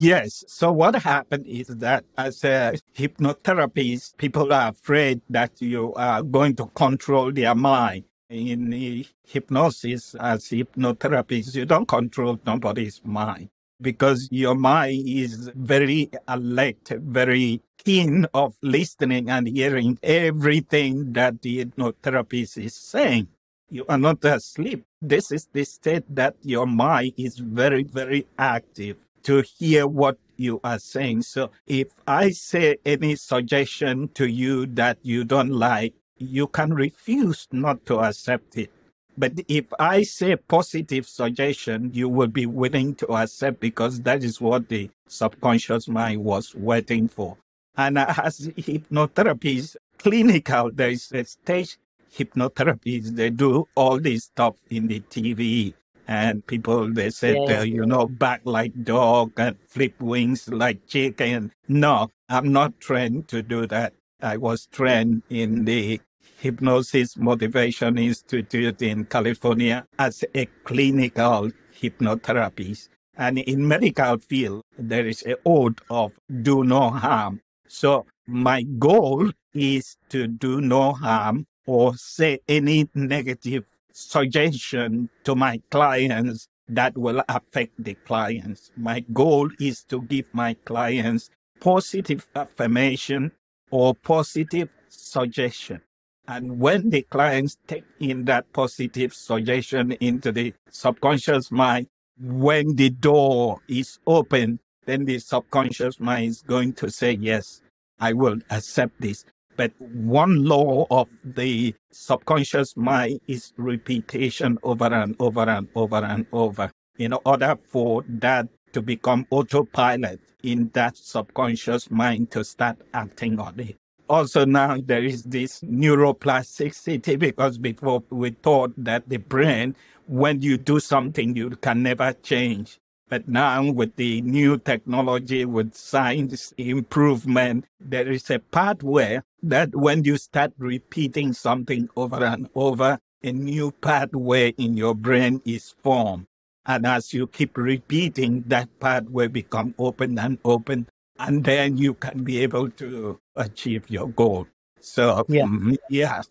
Yes. 0.00 0.44
So 0.46 0.70
what 0.70 0.94
happened 0.96 1.46
is 1.46 1.68
that 1.68 2.04
as 2.18 2.44
a 2.44 2.74
hypnotherapist, 2.94 4.18
people 4.18 4.52
are 4.52 4.68
afraid 4.68 5.22
that 5.30 5.62
you 5.62 5.94
are 5.94 6.22
going 6.22 6.54
to 6.56 6.66
control 6.66 7.32
their 7.32 7.54
mind 7.54 8.04
in 8.30 9.04
hypnosis 9.26 10.14
as 10.16 10.44
hypnotherapist, 10.46 11.54
you 11.54 11.64
don't 11.64 11.88
control 11.88 12.38
nobody's 12.46 13.00
mind 13.04 13.48
because 13.80 14.28
your 14.30 14.54
mind 14.54 15.02
is 15.06 15.50
very 15.54 16.10
alert, 16.26 16.88
very 16.88 17.62
keen 17.78 18.26
of 18.34 18.54
listening 18.62 19.30
and 19.30 19.48
hearing 19.48 19.98
everything 20.02 21.12
that 21.12 21.40
the 21.42 21.64
hypnotherapist 21.64 22.62
is 22.62 22.74
saying. 22.74 23.28
You 23.70 23.84
are 23.88 23.98
not 23.98 24.24
asleep. 24.24 24.84
This 25.00 25.30
is 25.30 25.48
the 25.52 25.64
state 25.64 26.04
that 26.14 26.36
your 26.42 26.66
mind 26.66 27.12
is 27.16 27.38
very, 27.38 27.84
very 27.84 28.26
active 28.38 28.96
to 29.24 29.42
hear 29.58 29.86
what 29.86 30.18
you 30.36 30.60
are 30.64 30.78
saying. 30.78 31.22
So 31.22 31.50
if 31.66 31.88
I 32.06 32.30
say 32.30 32.78
any 32.84 33.16
suggestion 33.16 34.08
to 34.14 34.26
you 34.26 34.66
that 34.66 34.98
you 35.02 35.24
don't 35.24 35.50
like, 35.50 35.94
you 36.18 36.46
can 36.48 36.74
refuse 36.74 37.48
not 37.52 37.84
to 37.86 38.00
accept 38.00 38.56
it. 38.56 38.70
But 39.16 39.32
if 39.48 39.64
I 39.80 40.02
say 40.04 40.36
positive 40.36 41.08
suggestion, 41.08 41.90
you 41.92 42.08
will 42.08 42.28
be 42.28 42.46
willing 42.46 42.94
to 42.96 43.08
accept 43.16 43.58
because 43.58 44.00
that 44.02 44.22
is 44.22 44.40
what 44.40 44.68
the 44.68 44.90
subconscious 45.08 45.88
mind 45.88 46.22
was 46.22 46.54
waiting 46.54 47.08
for. 47.08 47.36
And 47.76 47.98
as 47.98 48.48
hypnotherapy 48.56 49.56
is 49.56 49.76
clinical, 49.98 50.70
there 50.72 50.90
is 50.90 51.10
a 51.12 51.24
stage 51.24 51.78
hypnotherapy. 52.16 53.04
They 53.14 53.30
do 53.30 53.68
all 53.74 53.98
this 53.98 54.24
stuff 54.24 54.56
in 54.70 54.86
the 54.86 55.00
TV. 55.00 55.74
And 56.06 56.46
people, 56.46 56.92
they 56.92 57.10
said, 57.10 57.36
uh, 57.50 57.62
you 57.62 57.84
know, 57.84 58.06
back 58.06 58.40
like 58.44 58.72
dog 58.84 59.32
and 59.36 59.56
flip 59.68 60.00
wings 60.00 60.48
like 60.48 60.86
chicken. 60.86 61.52
No, 61.68 62.10
I'm 62.28 62.52
not 62.52 62.80
trained 62.80 63.28
to 63.28 63.42
do 63.42 63.66
that. 63.66 63.92
I 64.22 64.36
was 64.38 64.66
trained 64.66 65.22
in 65.28 65.64
the 65.64 66.00
Hypnosis 66.38 67.16
Motivation 67.16 67.98
Institute 67.98 68.80
in 68.82 69.04
California 69.06 69.84
as 69.98 70.24
a 70.34 70.46
clinical 70.64 71.50
hypnotherapist. 71.74 72.88
And 73.16 73.38
in 73.40 73.66
medical 73.66 74.18
field, 74.18 74.62
there 74.78 75.08
is 75.08 75.24
a 75.26 75.34
oath 75.44 75.80
of 75.90 76.12
do 76.42 76.62
no 76.62 76.90
harm. 76.90 77.40
So 77.66 78.06
my 78.28 78.62
goal 78.62 79.32
is 79.52 79.96
to 80.10 80.28
do 80.28 80.60
no 80.60 80.92
harm 80.92 81.46
or 81.66 81.96
say 81.96 82.38
any 82.46 82.88
negative 82.94 83.64
suggestion 83.92 85.10
to 85.24 85.34
my 85.34 85.60
clients 85.70 86.46
that 86.68 86.96
will 86.96 87.20
affect 87.28 87.72
the 87.82 87.94
clients. 87.94 88.70
My 88.76 89.00
goal 89.12 89.50
is 89.58 89.82
to 89.84 90.02
give 90.02 90.26
my 90.32 90.54
clients 90.54 91.30
positive 91.60 92.28
affirmation 92.36 93.32
or 93.70 93.94
positive 93.94 94.68
suggestion. 94.88 95.80
And 96.28 96.60
when 96.60 96.90
the 96.90 97.02
clients 97.02 97.56
take 97.66 97.84
in 98.00 98.26
that 98.26 98.52
positive 98.52 99.14
suggestion 99.14 99.92
into 99.92 100.30
the 100.30 100.52
subconscious 100.70 101.50
mind, 101.50 101.86
when 102.20 102.76
the 102.76 102.90
door 102.90 103.62
is 103.66 103.98
open, 104.06 104.60
then 104.84 105.06
the 105.06 105.20
subconscious 105.20 105.98
mind 105.98 106.28
is 106.28 106.42
going 106.42 106.74
to 106.74 106.90
say, 106.90 107.12
Yes, 107.12 107.62
I 107.98 108.12
will 108.12 108.36
accept 108.50 109.00
this. 109.00 109.24
But 109.56 109.72
one 109.80 110.44
law 110.44 110.86
of 110.90 111.08
the 111.24 111.74
subconscious 111.90 112.76
mind 112.76 113.20
is 113.26 113.54
repetition 113.56 114.58
over 114.62 114.92
and 114.92 115.16
over 115.18 115.48
and 115.48 115.68
over 115.74 115.96
and 115.96 116.26
over 116.30 116.70
in 116.98 117.14
order 117.24 117.56
for 117.64 118.04
that 118.06 118.48
to 118.74 118.82
become 118.82 119.26
autopilot 119.30 120.20
in 120.42 120.70
that 120.74 120.98
subconscious 120.98 121.90
mind 121.90 122.30
to 122.32 122.44
start 122.44 122.76
acting 122.92 123.40
on 123.40 123.58
it 123.60 123.76
also 124.08 124.44
now 124.44 124.78
there 124.78 125.04
is 125.04 125.22
this 125.24 125.60
neuroplasticity 125.60 127.18
because 127.18 127.58
before 127.58 128.02
we 128.10 128.30
thought 128.30 128.72
that 128.76 129.08
the 129.08 129.18
brain, 129.18 129.76
when 130.06 130.40
you 130.40 130.56
do 130.56 130.80
something, 130.80 131.36
you 131.36 131.50
can 131.50 131.82
never 131.82 132.12
change. 132.12 132.78
But 133.08 133.28
now 133.28 133.70
with 133.70 133.96
the 133.96 134.20
new 134.20 134.58
technology, 134.58 135.44
with 135.44 135.74
science 135.74 136.52
improvement, 136.58 137.64
there 137.80 138.10
is 138.10 138.28
a 138.30 138.38
pathway 138.38 139.20
that 139.42 139.74
when 139.74 140.04
you 140.04 140.18
start 140.18 140.52
repeating 140.58 141.32
something 141.32 141.88
over 141.96 142.22
and 142.22 142.48
over, 142.54 142.98
a 143.22 143.32
new 143.32 143.70
pathway 143.70 144.50
in 144.50 144.76
your 144.76 144.94
brain 144.94 145.40
is 145.44 145.74
formed. 145.82 146.26
And 146.66 146.86
as 146.86 147.14
you 147.14 147.26
keep 147.26 147.56
repeating, 147.56 148.44
that 148.48 148.68
pathway 148.78 149.28
become 149.28 149.74
open 149.78 150.18
and 150.18 150.38
open 150.44 150.86
and 151.18 151.44
then 151.44 151.76
you 151.76 151.94
can 151.94 152.24
be 152.24 152.38
able 152.42 152.70
to 152.70 153.18
achieve 153.36 153.88
your 153.90 154.08
goal. 154.08 154.46
So, 154.80 155.24
yeah. 155.28 155.44
Mm, 155.44 155.76
yeah. 155.90 156.22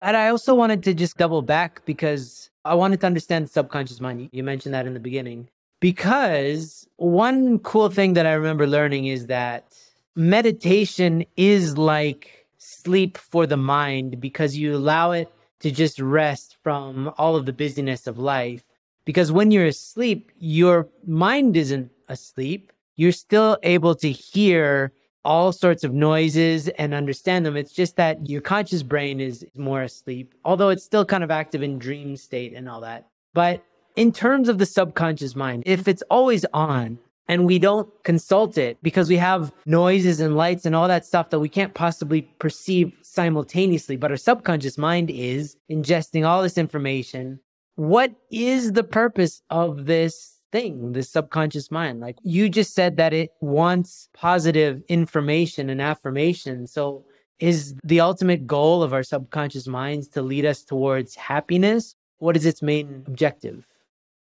And 0.00 0.16
I 0.16 0.28
also 0.28 0.54
wanted 0.54 0.82
to 0.84 0.94
just 0.94 1.16
double 1.16 1.42
back 1.42 1.84
because 1.84 2.50
I 2.64 2.74
wanted 2.74 3.00
to 3.00 3.06
understand 3.06 3.46
the 3.46 3.50
subconscious 3.50 4.00
mind. 4.00 4.28
You 4.32 4.44
mentioned 4.44 4.74
that 4.74 4.86
in 4.86 4.94
the 4.94 5.00
beginning. 5.00 5.48
Because 5.80 6.86
one 6.96 7.58
cool 7.60 7.88
thing 7.88 8.14
that 8.14 8.26
I 8.26 8.32
remember 8.32 8.66
learning 8.66 9.06
is 9.06 9.26
that 9.26 9.74
meditation 10.14 11.24
is 11.36 11.78
like 11.78 12.46
sleep 12.58 13.16
for 13.16 13.46
the 13.46 13.56
mind 13.56 14.20
because 14.20 14.56
you 14.56 14.76
allow 14.76 15.12
it 15.12 15.32
to 15.60 15.70
just 15.70 16.00
rest 16.00 16.56
from 16.62 17.12
all 17.16 17.36
of 17.36 17.46
the 17.46 17.52
busyness 17.52 18.06
of 18.06 18.18
life. 18.18 18.64
Because 19.04 19.32
when 19.32 19.50
you're 19.50 19.66
asleep, 19.66 20.30
your 20.38 20.88
mind 21.06 21.56
isn't 21.56 21.90
asleep 22.08 22.72
you're 22.98 23.12
still 23.12 23.56
able 23.62 23.94
to 23.94 24.10
hear 24.10 24.92
all 25.24 25.52
sorts 25.52 25.84
of 25.84 25.94
noises 25.94 26.68
and 26.68 26.92
understand 26.92 27.46
them. 27.46 27.56
It's 27.56 27.72
just 27.72 27.96
that 27.96 28.28
your 28.28 28.40
conscious 28.40 28.82
brain 28.82 29.20
is 29.20 29.46
more 29.56 29.82
asleep, 29.82 30.34
although 30.44 30.68
it's 30.68 30.84
still 30.84 31.04
kind 31.04 31.24
of 31.24 31.30
active 31.30 31.62
in 31.62 31.78
dream 31.78 32.16
state 32.16 32.54
and 32.54 32.68
all 32.68 32.80
that. 32.82 33.06
But 33.34 33.62
in 33.94 34.12
terms 34.12 34.48
of 34.48 34.58
the 34.58 34.66
subconscious 34.66 35.36
mind, 35.36 35.62
if 35.64 35.86
it's 35.86 36.02
always 36.10 36.44
on 36.52 36.98
and 37.28 37.46
we 37.46 37.58
don't 37.58 37.88
consult 38.02 38.58
it 38.58 38.78
because 38.82 39.08
we 39.08 39.16
have 39.16 39.52
noises 39.64 40.18
and 40.18 40.36
lights 40.36 40.66
and 40.66 40.74
all 40.74 40.88
that 40.88 41.04
stuff 41.06 41.30
that 41.30 41.40
we 41.40 41.48
can't 41.48 41.74
possibly 41.74 42.22
perceive 42.22 42.96
simultaneously, 43.02 43.96
but 43.96 44.10
our 44.10 44.16
subconscious 44.16 44.76
mind 44.76 45.10
is 45.10 45.56
ingesting 45.70 46.26
all 46.26 46.42
this 46.42 46.58
information. 46.58 47.38
What 47.76 48.12
is 48.30 48.72
the 48.72 48.82
purpose 48.82 49.42
of 49.50 49.86
this 49.86 50.37
thing, 50.50 50.92
the 50.92 51.02
subconscious 51.02 51.70
mind. 51.70 52.00
Like 52.00 52.16
you 52.22 52.48
just 52.48 52.74
said 52.74 52.96
that 52.96 53.12
it 53.12 53.30
wants 53.40 54.08
positive 54.12 54.82
information 54.88 55.70
and 55.70 55.80
affirmation. 55.80 56.66
So 56.66 57.04
is 57.38 57.74
the 57.84 58.00
ultimate 58.00 58.46
goal 58.46 58.82
of 58.82 58.92
our 58.92 59.02
subconscious 59.02 59.66
minds 59.66 60.08
to 60.08 60.22
lead 60.22 60.44
us 60.44 60.64
towards 60.64 61.14
happiness? 61.14 61.94
What 62.18 62.36
is 62.36 62.46
its 62.46 62.62
main 62.62 63.04
objective? 63.06 63.66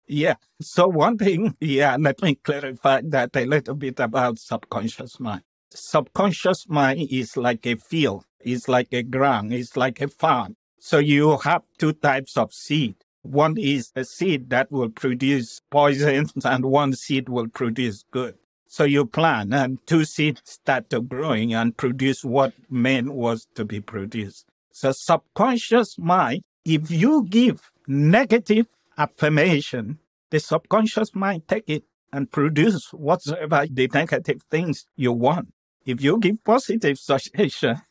Yeah. 0.06 0.34
So 0.60 0.88
one 0.88 1.18
thing, 1.18 1.56
yeah, 1.60 1.96
let 1.98 2.22
me 2.22 2.34
clarify 2.36 3.02
that 3.06 3.36
a 3.36 3.44
little 3.46 3.74
bit 3.74 4.00
about 4.00 4.38
subconscious 4.38 5.20
mind. 5.20 5.42
Subconscious 5.72 6.68
mind 6.68 7.08
is 7.10 7.36
like 7.36 7.64
a 7.66 7.76
field, 7.76 8.24
it's 8.40 8.66
like 8.68 8.88
a 8.92 9.04
ground, 9.04 9.52
it's 9.52 9.76
like 9.76 10.00
a 10.00 10.08
farm. 10.08 10.56
So 10.80 10.98
you 10.98 11.36
have 11.38 11.62
two 11.78 11.92
types 11.92 12.36
of 12.36 12.52
seed. 12.52 12.96
One 13.22 13.56
is 13.58 13.92
a 13.94 14.04
seed 14.04 14.50
that 14.50 14.72
will 14.72 14.88
produce 14.88 15.60
poisons 15.70 16.32
and 16.44 16.64
one 16.64 16.94
seed 16.94 17.28
will 17.28 17.48
produce 17.48 18.04
good. 18.10 18.36
So 18.66 18.84
you 18.84 19.04
plant 19.04 19.52
and 19.52 19.84
two 19.86 20.04
seeds 20.04 20.42
start 20.44 20.90
to 20.90 21.00
growing 21.00 21.52
and 21.52 21.76
produce 21.76 22.24
what 22.24 22.52
meant 22.70 23.12
was 23.12 23.46
to 23.56 23.64
be 23.64 23.80
produced. 23.80 24.46
So 24.70 24.92
subconscious 24.92 25.98
mind, 25.98 26.42
if 26.64 26.90
you 26.90 27.26
give 27.28 27.70
negative 27.88 28.66
affirmation, 28.96 29.98
the 30.30 30.38
subconscious 30.38 31.14
mind 31.14 31.48
take 31.48 31.68
it 31.68 31.82
and 32.12 32.30
produce 32.30 32.92
whatsoever 32.92 33.66
the 33.68 33.90
negative 33.92 34.42
things 34.50 34.86
you 34.96 35.12
want. 35.12 35.52
If 35.84 36.00
you 36.00 36.18
give 36.18 36.42
positive 36.44 36.98
suggestion, 37.00 37.82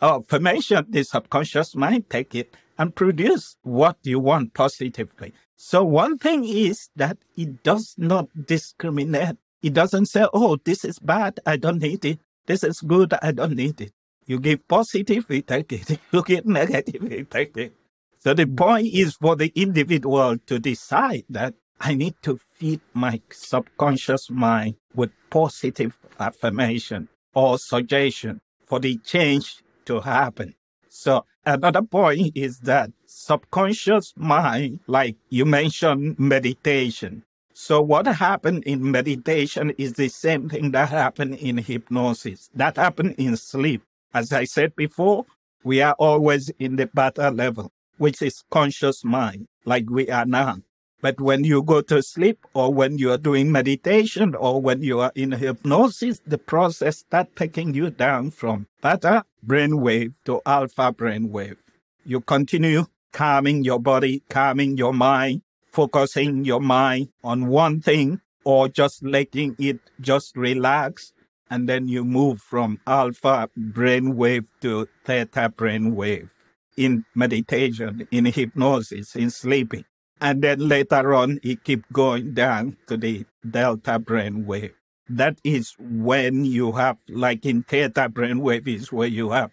affirmation, 0.00 0.86
the 0.88 1.02
subconscious 1.02 1.76
mind 1.76 2.08
take 2.08 2.34
it 2.34 2.54
and 2.78 2.94
produce 2.94 3.56
what 3.62 3.96
you 4.02 4.20
want 4.20 4.54
positively. 4.54 5.34
So 5.56 5.82
one 5.84 6.18
thing 6.18 6.44
is 6.44 6.88
that 6.96 7.18
it 7.36 7.62
does 7.64 7.94
not 7.98 8.28
discriminate. 8.46 9.36
It 9.62 9.74
doesn't 9.74 10.06
say, 10.06 10.26
oh, 10.32 10.56
this 10.64 10.84
is 10.84 10.98
bad, 11.00 11.40
I 11.44 11.56
don't 11.56 11.82
need 11.82 12.04
it. 12.04 12.20
This 12.46 12.62
is 12.62 12.80
good, 12.80 13.12
I 13.20 13.32
don't 13.32 13.56
need 13.56 13.80
it. 13.80 13.92
You 14.26 14.38
give 14.38 14.66
positive, 14.68 15.28
we 15.28 15.42
take 15.42 15.72
it. 15.72 15.98
You 16.12 16.22
give 16.22 16.46
negative, 16.46 17.28
take 17.28 17.56
it. 17.56 17.74
So 18.20 18.34
the 18.34 18.46
point 18.46 18.88
is 18.92 19.14
for 19.14 19.36
the 19.36 19.52
individual 19.54 20.38
to 20.46 20.58
decide 20.58 21.24
that 21.30 21.54
I 21.80 21.94
need 21.94 22.14
to 22.22 22.38
feed 22.54 22.80
my 22.92 23.20
subconscious 23.30 24.30
mind 24.30 24.76
with 24.94 25.10
positive 25.30 25.96
affirmation 26.18 27.08
or 27.34 27.58
suggestion 27.58 28.40
for 28.66 28.80
the 28.80 28.98
change 28.98 29.62
to 29.86 30.00
happen. 30.00 30.54
So 30.88 31.24
another 31.48 31.82
point 31.82 32.32
is 32.36 32.60
that 32.60 32.92
subconscious 33.06 34.14
mind, 34.16 34.80
like 34.88 35.16
you 35.30 35.46
mentioned, 35.46 36.18
meditation. 36.18 37.24
So 37.54 37.82
what 37.82 38.06
happened 38.06 38.64
in 38.64 38.90
meditation 38.90 39.72
is 39.78 39.94
the 39.94 40.08
same 40.08 40.48
thing 40.50 40.72
that 40.72 40.90
happened 40.90 41.36
in 41.36 41.58
hypnosis. 41.58 42.50
That 42.54 42.76
happened 42.76 43.16
in 43.18 43.36
sleep. 43.36 43.82
As 44.14 44.32
I 44.32 44.44
said 44.44 44.76
before, 44.76 45.26
we 45.64 45.82
are 45.82 45.94
always 45.98 46.50
in 46.60 46.76
the 46.76 46.86
beta 46.88 47.30
level. 47.30 47.72
which 47.98 48.22
is 48.22 48.44
conscious 48.50 49.04
mind, 49.04 49.48
like 49.64 49.90
we 49.90 50.08
are 50.10 50.26
now. 50.26 50.58
But 51.00 51.20
when 51.20 51.44
you 51.44 51.62
go 51.62 51.80
to 51.82 52.02
sleep 52.02 52.44
or 52.54 52.74
when 52.74 52.98
you 52.98 53.12
are 53.12 53.18
doing 53.18 53.52
meditation 53.52 54.34
or 54.34 54.60
when 54.60 54.82
you 54.82 54.98
are 54.98 55.12
in 55.14 55.30
hypnosis, 55.32 56.20
the 56.26 56.38
process 56.38 56.98
start 56.98 57.36
taking 57.36 57.72
you 57.72 57.90
down 57.90 58.32
from 58.32 58.66
beta 58.82 59.24
brainwave 59.46 60.14
to 60.24 60.42
alpha 60.44 60.92
brainwave. 60.92 61.56
You 62.04 62.20
continue 62.20 62.86
calming 63.12 63.62
your 63.62 63.78
body, 63.78 64.24
calming 64.28 64.76
your 64.76 64.92
mind, 64.92 65.42
focusing 65.70 66.44
your 66.44 66.60
mind 66.60 67.10
on 67.22 67.46
one 67.46 67.80
thing 67.80 68.20
or 68.44 68.68
just 68.68 69.04
letting 69.04 69.54
it 69.58 69.78
just 70.00 70.36
relax. 70.36 71.12
And 71.50 71.68
then 71.68 71.86
you 71.86 72.04
move 72.04 72.40
from 72.42 72.80
alpha 72.86 73.48
brainwave 73.56 74.46
to 74.62 74.88
theta 75.04 75.52
brainwave 75.56 76.28
in 76.76 77.04
meditation, 77.14 78.06
in 78.10 78.24
hypnosis, 78.24 79.14
in 79.14 79.30
sleeping. 79.30 79.84
And 80.20 80.42
then 80.42 80.68
later 80.68 81.14
on, 81.14 81.38
it 81.42 81.64
keep 81.64 81.84
going 81.92 82.34
down 82.34 82.76
to 82.88 82.96
the 82.96 83.24
delta 83.48 84.00
brainwave. 84.00 84.72
That 85.08 85.38
is 85.44 85.74
when 85.78 86.44
you 86.44 86.72
have, 86.72 86.98
like 87.08 87.46
in 87.46 87.62
theta 87.62 88.08
brainwave, 88.08 88.66
is 88.66 88.92
where 88.92 89.08
you 89.08 89.30
have 89.30 89.50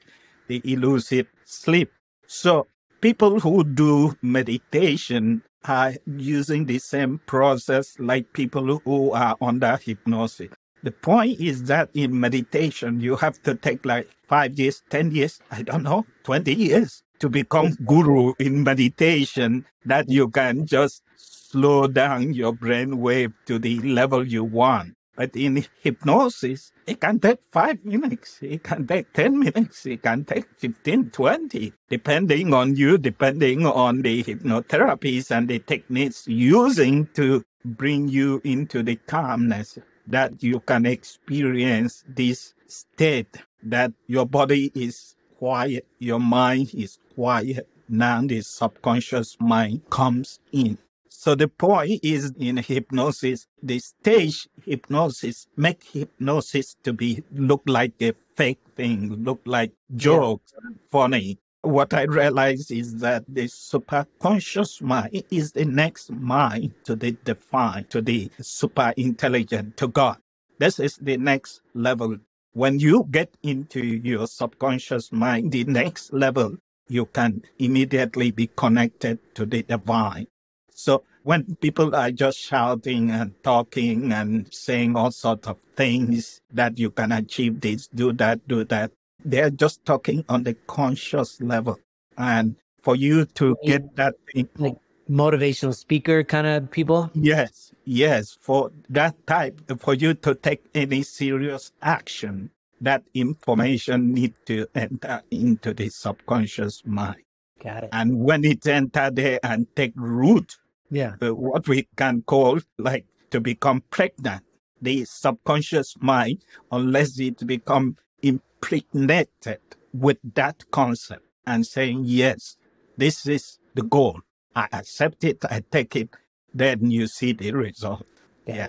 the 0.47 0.61
elusive 0.63 1.27
sleep. 1.45 1.91
So 2.27 2.67
people 3.01 3.39
who 3.39 3.63
do 3.63 4.17
meditation 4.21 5.43
are 5.67 5.93
using 6.05 6.65
the 6.65 6.79
same 6.79 7.19
process 7.25 7.95
like 7.99 8.33
people 8.33 8.79
who 8.83 9.11
are 9.11 9.35
under 9.41 9.77
hypnosis. 9.77 10.49
The 10.83 10.91
point 10.91 11.39
is 11.39 11.63
that 11.63 11.89
in 11.93 12.19
meditation, 12.19 12.99
you 12.99 13.15
have 13.15 13.41
to 13.43 13.55
take 13.55 13.85
like 13.85 14.09
five 14.27 14.59
years, 14.59 14.83
10 14.89 15.11
years, 15.11 15.39
I 15.49 15.63
don't 15.63 15.83
know, 15.83 16.05
20 16.23 16.53
years 16.53 17.01
to 17.19 17.29
become 17.29 17.77
guru 17.85 18.33
in 18.39 18.63
meditation 18.63 19.65
that 19.85 20.09
you 20.09 20.29
can 20.29 20.65
just 20.65 21.01
slow 21.15 21.87
down 21.87 22.33
your 22.33 22.53
brain 22.53 22.99
wave 22.99 23.33
to 23.45 23.59
the 23.59 23.79
level 23.81 24.25
you 24.25 24.43
want. 24.43 24.95
But 25.15 25.33
in 25.35 25.63
hypnosis, 25.81 26.73
it 26.85 26.99
can 26.99 27.19
take 27.19 27.39
five 27.51 27.83
minutes, 27.85 28.39
it 28.41 28.63
can 28.63 28.85
take 28.85 29.13
10 29.13 29.39
minutes, 29.39 29.85
it 29.85 30.03
can 30.03 30.25
take 30.25 30.45
15, 30.57 31.11
20, 31.11 31.73
depending 31.89 32.53
on 32.53 32.75
you, 32.75 32.97
depending 32.97 33.65
on 33.65 34.01
the 34.01 34.23
hypnotherapies 34.23 35.31
and 35.31 35.47
the 35.47 35.59
techniques 35.59 36.27
using 36.27 37.07
to 37.13 37.45
bring 37.63 38.09
you 38.09 38.41
into 38.43 38.83
the 38.83 38.97
calmness 39.07 39.79
that 40.05 40.43
you 40.43 40.59
can 40.59 40.85
experience 40.85 42.03
this 42.07 42.53
state 42.67 43.37
that 43.63 43.93
your 44.07 44.25
body 44.25 44.71
is 44.75 45.15
quiet, 45.37 45.85
your 45.99 46.19
mind 46.19 46.71
is 46.73 46.99
quiet. 47.15 47.67
Now 47.87 48.21
the 48.21 48.41
subconscious 48.41 49.37
mind 49.39 49.89
comes 49.89 50.39
in. 50.51 50.77
So 51.09 51.33
the 51.33 51.47
point 51.47 52.01
is 52.03 52.33
in 52.37 52.57
hypnosis, 52.57 53.47
the 53.63 53.79
stage 53.79 54.47
hypnosis 54.63 55.47
make 55.57 55.83
hypnosis 55.83 56.75
to 56.83 56.93
be 56.93 57.23
look 57.31 57.63
like 57.65 57.93
a 58.01 58.13
fake 58.35 58.59
thing, 58.75 59.23
look 59.23 59.41
like 59.45 59.71
jokes, 59.95 60.53
yeah. 60.53 60.75
funny. 60.91 61.39
What 61.61 61.95
I 61.95 62.03
realize 62.03 62.69
is 62.69 62.97
that 62.97 63.23
the 63.27 63.45
superconscious 63.45 64.83
mind 64.83 65.23
is 65.31 65.53
the 65.53 65.65
next 65.65 66.11
mind 66.11 66.73
to 66.83 66.95
the 66.95 67.13
divine, 67.23 67.85
to 67.89 68.01
the 68.01 68.29
super 68.39 68.93
intelligent, 68.97 69.77
to 69.77 69.87
God. 69.87 70.17
This 70.59 70.79
is 70.79 70.97
the 70.97 71.17
next 71.17 71.61
level. 71.73 72.17
When 72.53 72.79
you 72.79 73.07
get 73.09 73.35
into 73.41 73.83
your 73.83 74.27
subconscious 74.27 75.11
mind, 75.11 75.51
the 75.51 75.63
next 75.63 76.13
level, 76.13 76.57
you 76.87 77.05
can 77.07 77.43
immediately 77.59 78.31
be 78.31 78.47
connected 78.55 79.19
to 79.35 79.45
the 79.45 79.63
divine. 79.63 80.27
So 80.71 81.03
when 81.23 81.55
people 81.55 81.95
are 81.95 82.11
just 82.11 82.37
shouting 82.37 83.09
and 83.11 83.33
talking 83.43 84.11
and 84.11 84.53
saying 84.53 84.95
all 84.95 85.11
sorts 85.11 85.47
of 85.47 85.57
things 85.75 86.41
that 86.51 86.77
you 86.77 86.91
can 86.91 87.11
achieve 87.11 87.61
this, 87.61 87.87
do 87.87 88.13
that, 88.13 88.47
do 88.47 88.63
that, 88.65 88.91
they're 89.23 89.49
just 89.49 89.83
talking 89.85 90.23
on 90.29 90.43
the 90.43 90.53
conscious 90.67 91.41
level. 91.41 91.79
And 92.17 92.55
for 92.83 92.95
you 92.95 93.25
to 93.25 93.57
get 93.63 93.95
that 93.95 94.15
thing, 94.31 94.47
like 94.57 94.77
motivational 95.09 95.75
speaker 95.75 96.23
kind 96.23 96.47
of 96.47 96.69
people? 96.71 97.09
Yes, 97.13 97.73
yes. 97.85 98.37
For 98.39 98.71
that 98.89 99.15
type, 99.27 99.59
for 99.79 99.93
you 99.93 100.13
to 100.13 100.35
take 100.35 100.63
any 100.73 101.03
serious 101.03 101.71
action, 101.81 102.51
that 102.85 103.03
information 103.13 104.13
need 104.13 104.33
to 104.45 104.67
enter 104.73 105.21
into 105.31 105.73
the 105.73 105.89
subconscious 105.89 106.83
mind. 106.85 107.23
Got 107.63 107.85
it. 107.85 107.89
And 107.91 108.19
when 108.19 108.43
it 108.43 108.65
enter 108.67 109.09
there 109.11 109.39
and 109.43 109.67
take 109.75 109.93
root, 109.95 110.55
yeah. 110.91 111.15
Uh, 111.21 111.33
what 111.33 111.67
we 111.67 111.87
can 111.97 112.21
call 112.21 112.59
like 112.77 113.05
to 113.31 113.41
become 113.41 113.83
pregnant. 113.89 114.43
The 114.81 115.05
subconscious 115.05 115.95
mind, 115.99 116.43
unless 116.71 117.19
it 117.19 117.45
become 117.45 117.97
impregnated 118.21 119.59
with 119.93 120.17
that 120.35 120.63
concept 120.71 121.25
and 121.47 121.65
saying, 121.65 122.03
yes, 122.03 122.57
this 122.97 123.25
is 123.25 123.59
the 123.73 123.83
goal. 123.83 124.19
I 124.55 124.67
accept 124.71 125.23
it. 125.23 125.43
I 125.45 125.63
take 125.71 125.95
it. 125.95 126.09
Then 126.53 126.91
you 126.91 127.07
see 127.07 127.33
the 127.33 127.51
result. 127.51 128.05
Yeah. 128.45 128.55
yeah. 128.55 128.67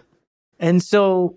And 0.59 0.83
so 0.83 1.37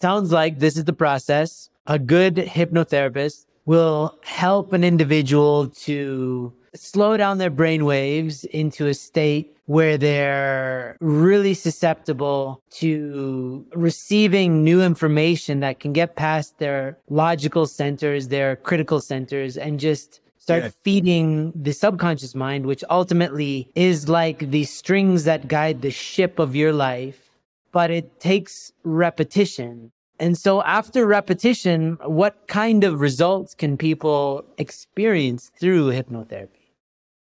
sounds 0.00 0.30
like 0.30 0.58
this 0.58 0.76
is 0.76 0.84
the 0.84 0.92
process. 0.92 1.70
A 1.90 1.98
good 1.98 2.36
hypnotherapist 2.36 3.46
will 3.64 4.14
help 4.22 4.74
an 4.74 4.84
individual 4.84 5.68
to 5.68 6.52
slow 6.74 7.16
down 7.16 7.38
their 7.38 7.48
brain 7.48 7.86
waves 7.86 8.44
into 8.44 8.88
a 8.88 8.92
state 8.92 9.56
where 9.64 9.96
they're 9.96 10.98
really 11.00 11.54
susceptible 11.54 12.62
to 12.72 13.64
receiving 13.74 14.62
new 14.62 14.82
information 14.82 15.60
that 15.60 15.80
can 15.80 15.94
get 15.94 16.14
past 16.14 16.58
their 16.58 16.98
logical 17.08 17.64
centers, 17.66 18.28
their 18.28 18.56
critical 18.56 19.00
centers, 19.00 19.56
and 19.56 19.80
just 19.80 20.20
start 20.36 20.64
yeah. 20.64 20.70
feeding 20.82 21.52
the 21.54 21.72
subconscious 21.72 22.34
mind, 22.34 22.66
which 22.66 22.84
ultimately 22.90 23.70
is 23.74 24.10
like 24.10 24.50
the 24.50 24.64
strings 24.64 25.24
that 25.24 25.48
guide 25.48 25.80
the 25.80 25.90
ship 25.90 26.38
of 26.38 26.54
your 26.54 26.74
life. 26.74 27.30
But 27.72 27.90
it 27.90 28.20
takes 28.20 28.72
repetition. 28.84 29.90
And 30.20 30.36
so 30.36 30.62
after 30.62 31.06
repetition, 31.06 31.98
what 32.04 32.46
kind 32.48 32.84
of 32.84 33.00
results 33.00 33.54
can 33.54 33.76
people 33.76 34.44
experience 34.58 35.50
through 35.60 35.92
hypnotherapy? 35.92 36.48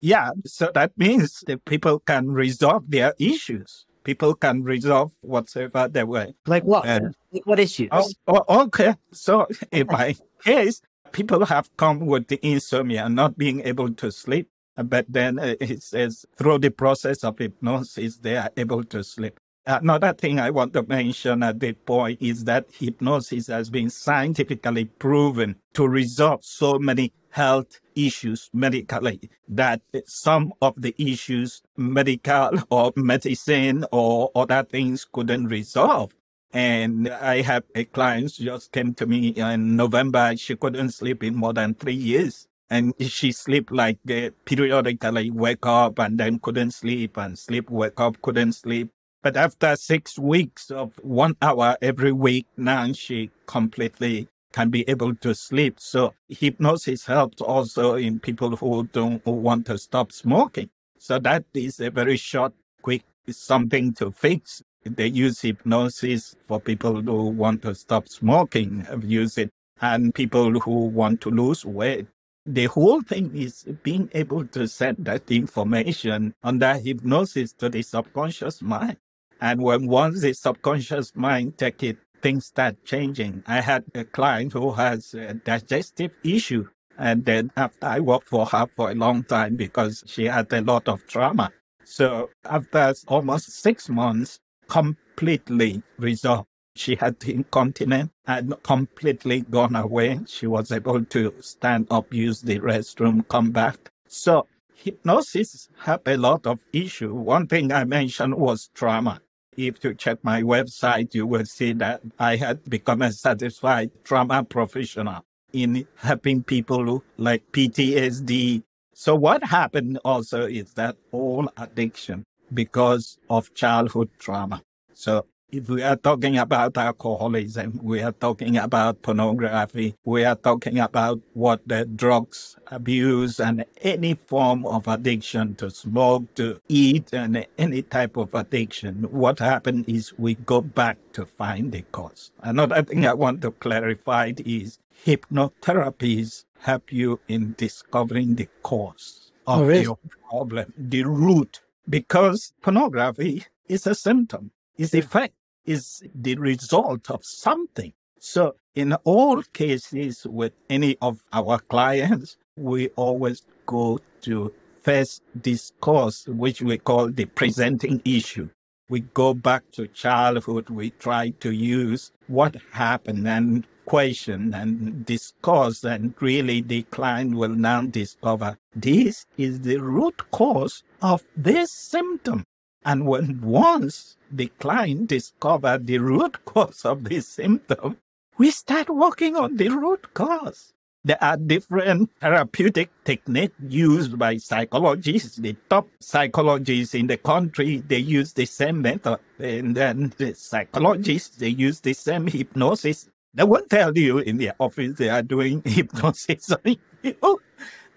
Yeah, 0.00 0.30
so 0.44 0.70
that 0.74 0.92
means 0.96 1.42
that 1.46 1.64
people 1.64 1.98
can 2.00 2.30
resolve 2.30 2.90
their 2.90 3.14
issues. 3.18 3.86
People 4.04 4.34
can 4.34 4.62
resolve 4.62 5.12
whatever 5.22 5.88
they 5.88 6.04
were. 6.04 6.28
Like 6.46 6.62
what? 6.64 6.84
And, 6.84 7.14
like 7.32 7.46
what 7.46 7.58
issues? 7.58 7.88
Oh, 7.90 8.10
oh, 8.28 8.64
okay. 8.64 8.94
So 9.12 9.46
in 9.72 9.86
my 9.88 10.14
case, 10.44 10.82
people 11.12 11.46
have 11.46 11.74
come 11.78 12.00
with 12.06 12.28
the 12.28 12.38
insomnia, 12.46 13.08
not 13.08 13.38
being 13.38 13.62
able 13.62 13.92
to 13.94 14.12
sleep. 14.12 14.48
But 14.76 15.06
then 15.08 15.38
uh, 15.38 15.54
it 15.60 15.82
says 15.82 16.26
through 16.36 16.58
the 16.58 16.70
process 16.70 17.24
of 17.24 17.38
hypnosis, 17.38 18.16
they 18.16 18.36
are 18.36 18.50
able 18.56 18.84
to 18.84 19.02
sleep. 19.02 19.38
Another 19.66 20.12
thing 20.12 20.38
I 20.38 20.50
want 20.50 20.74
to 20.74 20.82
mention 20.82 21.42
at 21.42 21.58
this 21.58 21.74
point 21.86 22.20
is 22.20 22.44
that 22.44 22.66
hypnosis 22.70 23.46
has 23.46 23.70
been 23.70 23.88
scientifically 23.88 24.84
proven 24.84 25.56
to 25.72 25.88
resolve 25.88 26.44
so 26.44 26.78
many 26.78 27.14
health 27.30 27.80
issues 27.94 28.50
medically 28.52 29.30
that 29.48 29.80
some 30.04 30.52
of 30.60 30.74
the 30.76 30.94
issues 30.98 31.62
medical 31.78 32.50
or 32.70 32.92
medicine 32.94 33.86
or 33.90 34.30
other 34.34 34.64
things 34.64 35.06
couldn't 35.10 35.48
resolve. 35.48 36.14
And 36.52 37.08
I 37.08 37.40
have 37.40 37.64
a 37.74 37.84
client 37.84 38.34
just 38.34 38.70
came 38.70 38.92
to 38.94 39.06
me 39.06 39.28
in 39.28 39.76
November. 39.76 40.36
She 40.36 40.56
couldn't 40.56 40.90
sleep 40.90 41.24
in 41.24 41.36
more 41.36 41.54
than 41.54 41.74
three 41.74 41.94
years. 41.94 42.46
And 42.70 42.94
she 43.00 43.32
sleep 43.32 43.70
like 43.70 43.98
uh, 44.10 44.30
periodically 44.44 45.30
wake 45.30 45.66
up 45.66 45.98
and 45.98 46.18
then 46.18 46.38
couldn't 46.38 46.72
sleep 46.72 47.16
and 47.16 47.38
sleep, 47.38 47.70
wake 47.70 47.98
up, 47.98 48.20
couldn't 48.22 48.52
sleep. 48.52 48.90
But 49.24 49.38
after 49.38 49.74
six 49.74 50.18
weeks 50.18 50.70
of 50.70 50.92
one 51.02 51.34
hour 51.40 51.78
every 51.80 52.12
week, 52.12 52.46
now 52.58 52.92
she 52.92 53.30
completely 53.46 54.28
can 54.52 54.68
be 54.68 54.86
able 54.86 55.14
to 55.14 55.34
sleep. 55.34 55.80
So 55.80 56.12
hypnosis 56.28 57.06
helps 57.06 57.40
also 57.40 57.94
in 57.94 58.20
people 58.20 58.54
who 58.54 58.86
don't 58.92 59.22
who 59.24 59.30
want 59.30 59.64
to 59.66 59.78
stop 59.78 60.12
smoking. 60.12 60.68
So 60.98 61.18
that 61.20 61.46
is 61.54 61.80
a 61.80 61.90
very 61.90 62.18
short, 62.18 62.52
quick 62.82 63.02
something 63.30 63.94
to 63.94 64.10
fix. 64.10 64.62
They 64.84 65.06
use 65.06 65.40
hypnosis 65.40 66.36
for 66.46 66.60
people 66.60 67.00
who 67.00 67.30
want 67.30 67.62
to 67.62 67.74
stop 67.74 68.08
smoking, 68.08 68.86
use 69.00 69.38
it, 69.38 69.48
and 69.80 70.14
people 70.14 70.60
who 70.60 70.88
want 70.88 71.22
to 71.22 71.30
lose 71.30 71.64
weight. 71.64 72.08
The 72.44 72.66
whole 72.66 73.00
thing 73.00 73.34
is 73.34 73.64
being 73.82 74.10
able 74.12 74.44
to 74.48 74.68
send 74.68 74.98
that 75.06 75.30
information 75.30 76.34
under 76.42 76.74
hypnosis 76.74 77.54
to 77.54 77.70
the 77.70 77.80
subconscious 77.80 78.60
mind. 78.60 78.98
And 79.40 79.62
when 79.62 79.86
once 79.86 80.22
the 80.22 80.32
subconscious 80.32 81.12
mind 81.14 81.58
take 81.58 81.82
it 81.82 81.98
things 82.22 82.46
start 82.46 82.82
changing. 82.84 83.42
I 83.46 83.60
had 83.60 83.84
a 83.94 84.04
client 84.04 84.54
who 84.54 84.72
has 84.72 85.12
a 85.14 85.34
digestive 85.34 86.12
issue 86.24 86.66
And 86.96 87.24
then 87.24 87.50
after 87.56 87.86
I 87.86 88.00
worked 88.00 88.28
for 88.28 88.46
her 88.46 88.66
for 88.76 88.90
a 88.90 88.94
long 88.94 89.24
time 89.24 89.56
because 89.56 90.04
she 90.06 90.26
had 90.26 90.52
a 90.52 90.60
lot 90.60 90.88
of 90.88 91.06
trauma. 91.06 91.50
So 91.84 92.30
after 92.44 92.94
almost 93.08 93.50
six 93.50 93.88
months, 93.88 94.40
completely 94.68 95.82
resolved. 95.98 96.48
She 96.76 96.96
had 96.96 97.16
incontinence 97.24 98.10
and 98.26 98.54
completely 98.62 99.42
gone 99.42 99.76
away. 99.76 100.20
She 100.26 100.46
was 100.46 100.72
able 100.72 101.04
to 101.04 101.34
stand 101.40 101.86
up, 101.90 102.12
use 102.12 102.42
the 102.42 102.58
restroom, 102.58 103.28
come 103.28 103.50
back. 103.50 103.78
So 104.08 104.46
hypnosis 104.84 105.70
have 105.78 106.02
a 106.04 106.16
lot 106.18 106.46
of 106.46 106.60
issue. 106.72 107.14
One 107.14 107.46
thing 107.46 107.72
I 107.72 107.84
mentioned 107.84 108.34
was 108.34 108.68
trauma. 108.74 109.22
If 109.56 109.82
you 109.82 109.94
check 109.94 110.18
my 110.22 110.42
website, 110.42 111.14
you 111.14 111.26
will 111.26 111.46
see 111.46 111.72
that 111.74 112.02
I 112.18 112.36
had 112.36 112.68
become 112.68 113.00
a 113.00 113.10
satisfied 113.10 113.92
trauma 114.04 114.44
professional 114.44 115.24
in 115.54 115.86
helping 115.96 116.42
people 116.42 117.02
like 117.16 117.50
PTSD. 117.52 118.62
So 118.92 119.14
what 119.14 119.42
happened 119.44 120.00
also 120.04 120.46
is 120.46 120.74
that 120.74 120.96
all 121.12 121.48
addiction 121.56 122.24
because 122.52 123.18
of 123.30 123.54
childhood 123.54 124.10
trauma. 124.18 124.62
So 124.92 125.24
if 125.54 125.68
we 125.68 125.82
are 125.82 125.96
talking 125.96 126.36
about 126.36 126.76
alcoholism, 126.76 127.78
we 127.80 128.02
are 128.02 128.12
talking 128.12 128.56
about 128.56 129.00
pornography, 129.02 129.94
we 130.04 130.24
are 130.24 130.34
talking 130.34 130.80
about 130.80 131.20
what 131.34 131.60
the 131.66 131.84
drugs 131.84 132.56
abuse 132.68 133.38
and 133.38 133.64
any 133.80 134.14
form 134.26 134.66
of 134.66 134.88
addiction 134.88 135.54
to 135.54 135.70
smoke, 135.70 136.34
to 136.34 136.60
eat, 136.68 137.12
and 137.12 137.46
any 137.56 137.82
type 137.82 138.16
of 138.16 138.34
addiction. 138.34 139.06
What 139.10 139.38
happens 139.38 139.86
is 139.86 140.12
we 140.18 140.34
go 140.34 140.60
back 140.60 140.98
to 141.12 141.24
find 141.24 141.70
the 141.70 141.82
cause. 141.92 142.32
Another 142.42 142.82
thing 142.82 143.06
I 143.06 143.14
want 143.14 143.40
to 143.42 143.52
clarify 143.52 144.32
is 144.44 144.80
hypnotherapies 145.06 146.46
help 146.58 146.92
you 146.92 147.20
in 147.28 147.54
discovering 147.56 148.34
the 148.34 148.48
cause 148.62 149.30
of 149.46 149.60
oh, 149.60 149.64
really? 149.66 149.82
your 149.82 149.98
problem, 150.28 150.72
the 150.76 151.04
root, 151.04 151.60
because 151.88 152.52
pornography 152.60 153.44
is 153.68 153.86
a 153.86 153.94
symptom, 153.94 154.50
is 154.76 154.94
effect 154.94 155.34
is 155.66 156.02
the 156.14 156.36
result 156.36 157.10
of 157.10 157.24
something. 157.24 157.92
So 158.18 158.56
in 158.74 158.94
all 159.04 159.42
cases 159.52 160.26
with 160.28 160.52
any 160.70 160.96
of 161.02 161.20
our 161.32 161.58
clients, 161.58 162.36
we 162.56 162.88
always 162.96 163.42
go 163.66 163.98
to 164.22 164.52
first 164.82 165.22
discourse, 165.40 166.26
which 166.28 166.62
we 166.62 166.78
call 166.78 167.10
the 167.10 167.24
presenting 167.24 168.00
issue. 168.04 168.48
We 168.88 169.00
go 169.00 169.34
back 169.34 169.62
to 169.72 169.86
childhood. 169.88 170.68
We 170.68 170.90
try 170.90 171.30
to 171.40 171.50
use 171.50 172.12
what 172.26 172.56
happened 172.72 173.26
and 173.26 173.66
question 173.86 174.54
and 174.54 175.04
discuss 175.04 175.84
and 175.84 176.14
really 176.20 176.60
the 176.62 176.82
client 176.84 177.34
will 177.34 177.54
now 177.54 177.82
discover 177.82 178.56
this 178.74 179.26
is 179.36 179.60
the 179.60 179.76
root 179.76 180.30
cause 180.30 180.82
of 181.02 181.22
this 181.36 181.70
symptom. 181.70 182.44
And 182.84 183.06
when 183.06 183.40
once 183.40 184.16
the 184.30 184.48
client 184.58 185.08
discover 185.08 185.78
the 185.78 185.98
root 185.98 186.44
cause 186.44 186.84
of 186.84 187.04
the 187.04 187.20
symptom, 187.20 187.96
we 188.36 188.50
start 188.50 188.90
working 188.90 189.36
on 189.36 189.56
the 189.56 189.68
root 189.68 190.12
cause. 190.12 190.72
There 191.06 191.22
are 191.22 191.36
different 191.36 192.10
therapeutic 192.20 192.90
techniques 193.04 193.54
used 193.68 194.18
by 194.18 194.38
psychologists. 194.38 195.36
The 195.36 195.54
top 195.68 195.86
psychologists 196.00 196.94
in 196.94 197.06
the 197.06 197.18
country, 197.18 197.82
they 197.86 197.98
use 197.98 198.32
the 198.32 198.46
same 198.46 198.80
method. 198.82 199.18
And 199.38 199.74
then 199.76 200.14
the 200.16 200.34
psychologists, 200.34 201.36
they 201.36 201.50
use 201.50 201.80
the 201.80 201.92
same 201.92 202.26
hypnosis. 202.26 203.08
They 203.34 203.44
won't 203.44 203.68
tell 203.68 203.96
you 203.96 204.18
in 204.18 204.38
their 204.38 204.54
office 204.58 204.96
they 204.96 205.10
are 205.10 205.22
doing 205.22 205.62
hypnosis 205.66 206.50
on 206.52 206.76
you, 207.02 207.40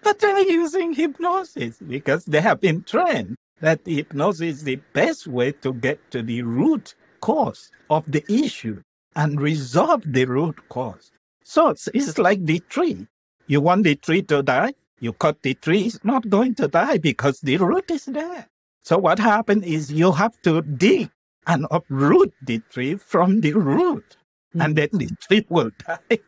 but 0.02 0.18
they're 0.18 0.40
using 0.40 0.92
hypnosis 0.92 1.78
because 1.78 2.24
they 2.26 2.40
have 2.40 2.60
been 2.60 2.82
trained 2.82 3.36
that 3.60 3.80
hypnosis 3.84 4.58
is 4.58 4.64
the 4.64 4.76
best 4.92 5.26
way 5.26 5.52
to 5.52 5.72
get 5.74 5.98
to 6.10 6.22
the 6.22 6.42
root 6.42 6.94
cause 7.20 7.70
of 7.90 8.04
the 8.06 8.24
issue 8.28 8.80
and 9.16 9.40
resolve 9.40 10.02
the 10.06 10.24
root 10.24 10.56
cause. 10.68 11.10
So 11.42 11.68
it's, 11.70 11.88
it's 11.94 12.18
like 12.18 12.44
the 12.44 12.60
tree. 12.68 13.06
You 13.46 13.60
want 13.60 13.84
the 13.84 13.96
tree 13.96 14.22
to 14.22 14.42
die, 14.42 14.74
you 15.00 15.12
cut 15.12 15.42
the 15.42 15.54
tree, 15.54 15.82
it's 15.82 16.04
not 16.04 16.28
going 16.28 16.54
to 16.56 16.68
die 16.68 16.98
because 16.98 17.40
the 17.40 17.56
root 17.56 17.90
is 17.90 18.04
there. 18.04 18.46
So 18.82 18.98
what 18.98 19.18
happens 19.18 19.64
is 19.64 19.92
you 19.92 20.12
have 20.12 20.40
to 20.42 20.62
dig 20.62 21.10
and 21.46 21.66
uproot 21.70 22.32
the 22.42 22.60
tree 22.70 22.96
from 22.96 23.40
the 23.40 23.54
root, 23.54 24.16
mm. 24.54 24.64
and 24.64 24.76
then 24.76 24.88
the 24.92 25.08
tree 25.20 25.44
will 25.50 25.70
die. 25.86 26.18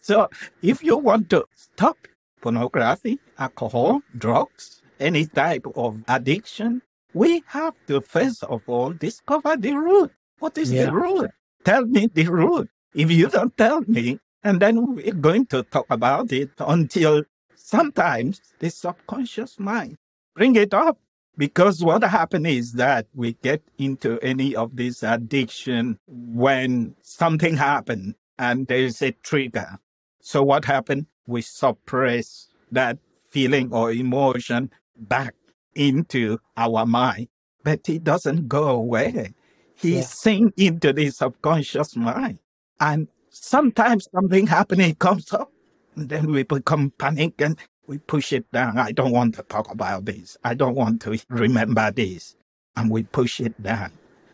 So 0.00 0.28
if 0.62 0.82
you 0.82 0.96
want 0.96 1.30
to 1.30 1.44
stop 1.54 1.96
pornography, 2.40 3.18
alcohol, 3.38 4.00
drugs, 4.16 4.77
any 5.00 5.26
type 5.26 5.66
of 5.76 6.02
addiction, 6.08 6.82
we 7.14 7.42
have 7.46 7.74
to 7.86 8.00
first 8.00 8.44
of 8.44 8.62
all 8.66 8.92
discover 8.92 9.56
the 9.56 9.74
root. 9.74 10.12
What 10.38 10.56
is 10.58 10.72
yeah. 10.72 10.86
the 10.86 10.92
root? 10.92 11.30
Tell 11.64 11.84
me 11.84 12.08
the 12.12 12.26
root. 12.26 12.68
If 12.94 13.10
you 13.10 13.28
don't 13.28 13.56
tell 13.56 13.82
me, 13.86 14.18
and 14.44 14.60
then 14.60 14.94
we're 14.94 15.12
going 15.12 15.46
to 15.46 15.62
talk 15.64 15.86
about 15.90 16.32
it 16.32 16.50
until 16.58 17.24
sometimes 17.54 18.40
the 18.60 18.70
subconscious 18.70 19.58
mind 19.58 19.98
bring 20.34 20.56
it 20.56 20.72
up. 20.72 20.98
Because 21.36 21.84
what 21.84 22.02
happens 22.02 22.48
is 22.48 22.72
that 22.72 23.06
we 23.14 23.34
get 23.34 23.62
into 23.78 24.18
any 24.22 24.56
of 24.56 24.74
this 24.74 25.04
addiction 25.04 25.98
when 26.08 26.96
something 27.02 27.56
happens 27.56 28.14
and 28.38 28.66
there's 28.66 29.00
a 29.02 29.12
trigger. 29.22 29.78
So 30.20 30.42
what 30.42 30.64
happened? 30.64 31.06
We 31.28 31.42
suppress 31.42 32.48
that 32.72 32.98
feeling 33.30 33.72
or 33.72 33.92
emotion 33.92 34.70
back 34.98 35.34
into 35.74 36.38
our 36.56 36.86
mind, 36.86 37.28
but 37.64 37.88
it 37.88 38.04
doesn't 38.04 38.48
go 38.48 38.68
away. 38.68 39.34
He 39.74 39.96
yeah. 39.96 40.02
sinks 40.02 40.54
into 40.56 40.92
the 40.92 41.10
subconscious 41.10 41.96
mind. 41.96 42.40
And 42.80 43.08
sometimes 43.30 44.08
something 44.12 44.46
happening 44.46 44.94
comes 44.96 45.32
up, 45.32 45.52
and 45.96 46.08
then 46.08 46.32
we 46.32 46.42
become 46.42 46.92
panic 46.98 47.40
and 47.40 47.56
we 47.86 47.98
push 47.98 48.32
it 48.32 48.50
down. 48.52 48.78
I 48.78 48.92
don't 48.92 49.12
want 49.12 49.34
to 49.36 49.42
talk 49.44 49.70
about 49.70 50.04
this. 50.04 50.36
I 50.44 50.54
don't 50.54 50.74
want 50.74 51.00
to 51.02 51.18
remember 51.28 51.90
this. 51.90 52.36
And 52.76 52.90
we 52.90 53.02
push 53.02 53.40
it 53.40 53.60
down. 53.62 53.90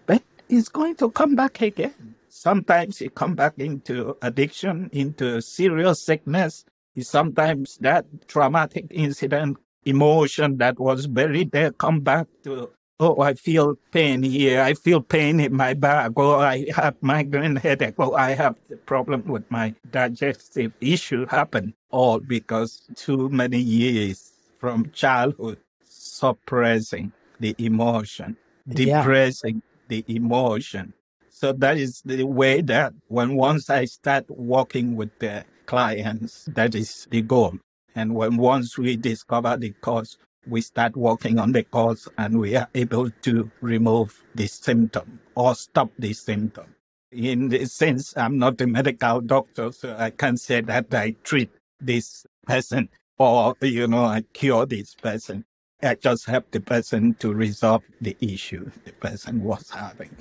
But 0.06 0.22
it's 0.48 0.68
going 0.68 0.96
to 0.96 1.10
come 1.10 1.34
back 1.36 1.62
again. 1.62 2.16
Sometimes 2.28 3.00
it 3.00 3.14
come 3.14 3.34
back 3.34 3.54
into 3.58 4.16
addiction, 4.20 4.90
into 4.92 5.40
serious 5.40 6.04
sickness. 6.04 6.64
Sometimes 6.98 7.78
that 7.78 8.06
traumatic 8.28 8.86
incident 8.90 9.56
emotion 9.84 10.58
that 10.58 10.78
was 10.78 11.06
buried 11.06 11.50
there 11.50 11.70
come 11.72 12.00
back 12.00 12.26
to 12.42 12.70
oh 13.00 13.20
i 13.20 13.34
feel 13.34 13.76
pain 13.90 14.22
here. 14.22 14.60
I 14.60 14.74
feel 14.74 15.00
pain 15.00 15.40
in 15.40 15.54
my 15.54 15.74
back. 15.74 16.12
Oh 16.16 16.38
i 16.38 16.66
have 16.74 16.96
migraine 17.00 17.56
headache. 17.56 17.94
Oh 17.98 18.14
i 18.14 18.30
have 18.30 18.56
the 18.68 18.76
problem 18.76 19.24
with 19.26 19.50
my 19.50 19.74
digestive 19.90 20.72
issue 20.80 21.26
happen. 21.26 21.74
All 21.90 22.20
because 22.20 22.82
too 22.94 23.28
many 23.28 23.58
years 23.58 24.32
from 24.58 24.90
childhood 24.90 25.58
suppressing 25.82 27.12
the 27.40 27.54
emotion 27.58 28.36
depressing 28.68 29.56
yeah. 29.56 29.60
the 29.88 30.14
emotion. 30.16 30.94
So 31.30 31.52
that 31.52 31.76
is 31.76 32.00
the 32.04 32.24
way 32.24 32.60
that 32.62 32.94
when 33.08 33.34
once 33.34 33.68
i 33.68 33.84
start 33.84 34.24
working 34.30 34.96
with 34.96 35.10
the 35.18 35.44
clients 35.66 36.44
that 36.54 36.74
is 36.74 37.06
the 37.10 37.22
goal 37.22 37.54
and 37.94 38.14
when 38.14 38.36
once 38.36 38.78
we 38.78 38.96
discover 38.96 39.56
the 39.56 39.70
cause, 39.80 40.18
we 40.46 40.60
start 40.60 40.96
working 40.96 41.38
on 41.38 41.52
the 41.52 41.62
cause 41.62 42.08
and 42.18 42.38
we 42.38 42.56
are 42.56 42.68
able 42.74 43.10
to 43.22 43.50
remove 43.60 44.22
the 44.34 44.46
symptom 44.46 45.20
or 45.34 45.54
stop 45.54 45.90
the 45.98 46.12
symptom. 46.12 46.74
In 47.12 47.48
this 47.48 47.72
sense, 47.72 48.16
I'm 48.16 48.38
not 48.38 48.60
a 48.60 48.66
medical 48.66 49.20
doctor, 49.20 49.72
so 49.72 49.96
I 49.98 50.10
can't 50.10 50.40
say 50.40 50.60
that 50.62 50.92
I 50.92 51.14
treat 51.22 51.50
this 51.80 52.26
person 52.46 52.88
or, 53.18 53.54
you 53.60 53.86
know, 53.86 54.04
I 54.04 54.24
cure 54.32 54.66
this 54.66 54.94
person. 54.94 55.44
I 55.82 55.94
just 55.94 56.26
help 56.26 56.50
the 56.50 56.60
person 56.60 57.14
to 57.20 57.32
resolve 57.32 57.84
the 58.00 58.16
issue 58.20 58.70
the 58.84 58.92
person 58.92 59.42
was 59.42 59.70
having. 59.70 60.16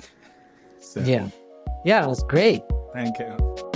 So, 0.78 1.00
yeah. 1.00 1.28
Yeah, 1.84 2.06
that's 2.06 2.22
great. 2.22 2.62
Thank 2.94 3.18
you. 3.18 3.73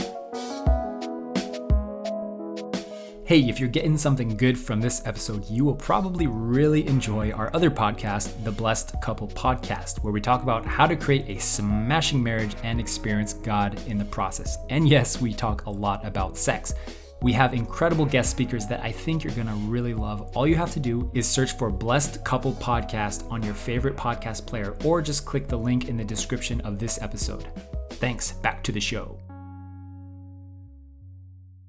Hey, 3.28 3.40
if 3.40 3.60
you're 3.60 3.68
getting 3.68 3.98
something 3.98 4.38
good 4.38 4.58
from 4.58 4.80
this 4.80 5.02
episode, 5.04 5.44
you 5.50 5.62
will 5.62 5.74
probably 5.74 6.26
really 6.26 6.86
enjoy 6.86 7.30
our 7.32 7.54
other 7.54 7.70
podcast, 7.70 8.42
the 8.42 8.50
Blessed 8.50 8.98
Couple 9.02 9.28
Podcast, 9.28 10.02
where 10.02 10.14
we 10.14 10.20
talk 10.22 10.42
about 10.42 10.64
how 10.64 10.86
to 10.86 10.96
create 10.96 11.28
a 11.28 11.38
smashing 11.38 12.22
marriage 12.22 12.56
and 12.62 12.80
experience 12.80 13.34
God 13.34 13.78
in 13.86 13.98
the 13.98 14.04
process. 14.06 14.56
And 14.70 14.88
yes, 14.88 15.20
we 15.20 15.34
talk 15.34 15.66
a 15.66 15.70
lot 15.70 16.06
about 16.06 16.38
sex. 16.38 16.72
We 17.20 17.34
have 17.34 17.52
incredible 17.52 18.06
guest 18.06 18.30
speakers 18.30 18.66
that 18.68 18.82
I 18.82 18.92
think 18.92 19.22
you're 19.22 19.34
gonna 19.34 19.56
really 19.66 19.92
love. 19.92 20.34
All 20.34 20.46
you 20.46 20.56
have 20.56 20.72
to 20.72 20.80
do 20.80 21.10
is 21.12 21.28
search 21.28 21.52
for 21.52 21.68
Blessed 21.68 22.24
Couple 22.24 22.54
Podcast 22.54 23.30
on 23.30 23.42
your 23.42 23.52
favorite 23.52 23.94
podcast 23.94 24.46
player 24.46 24.74
or 24.86 25.02
just 25.02 25.26
click 25.26 25.48
the 25.48 25.58
link 25.58 25.90
in 25.90 25.98
the 25.98 26.04
description 26.04 26.62
of 26.62 26.78
this 26.78 26.98
episode. 27.02 27.46
Thanks, 27.90 28.32
back 28.32 28.62
to 28.62 28.72
the 28.72 28.80
show. 28.80 29.18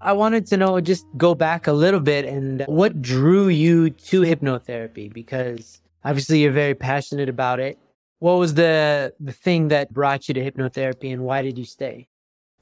I 0.02 0.14
wanted 0.14 0.46
to 0.48 0.58
know, 0.58 0.80
just 0.80 1.06
go 1.18 1.36
back 1.36 1.68
a 1.68 1.74
little 1.74 2.00
bit 2.00 2.26
and 2.26 2.64
what 2.68 3.02
drew 3.02 3.50
you 3.50 3.90
to 3.90 4.22
hypnotherapy? 4.22 5.12
Because 5.12 5.82
obviously 6.06 6.42
you're 6.42 6.54
very 6.54 6.76
passionate 6.76 7.28
about 7.28 7.60
it. 7.60 7.78
What 8.20 8.34
was 8.34 8.54
the 8.54 9.14
the 9.20 9.32
thing 9.32 9.70
that 9.70 9.94
brought 9.94 10.28
you 10.28 10.34
to 10.34 10.52
hypnotherapy 10.52 11.12
and 11.12 11.24
why 11.24 11.42
did 11.42 11.58
you 11.58 11.66
stay? 11.66 12.08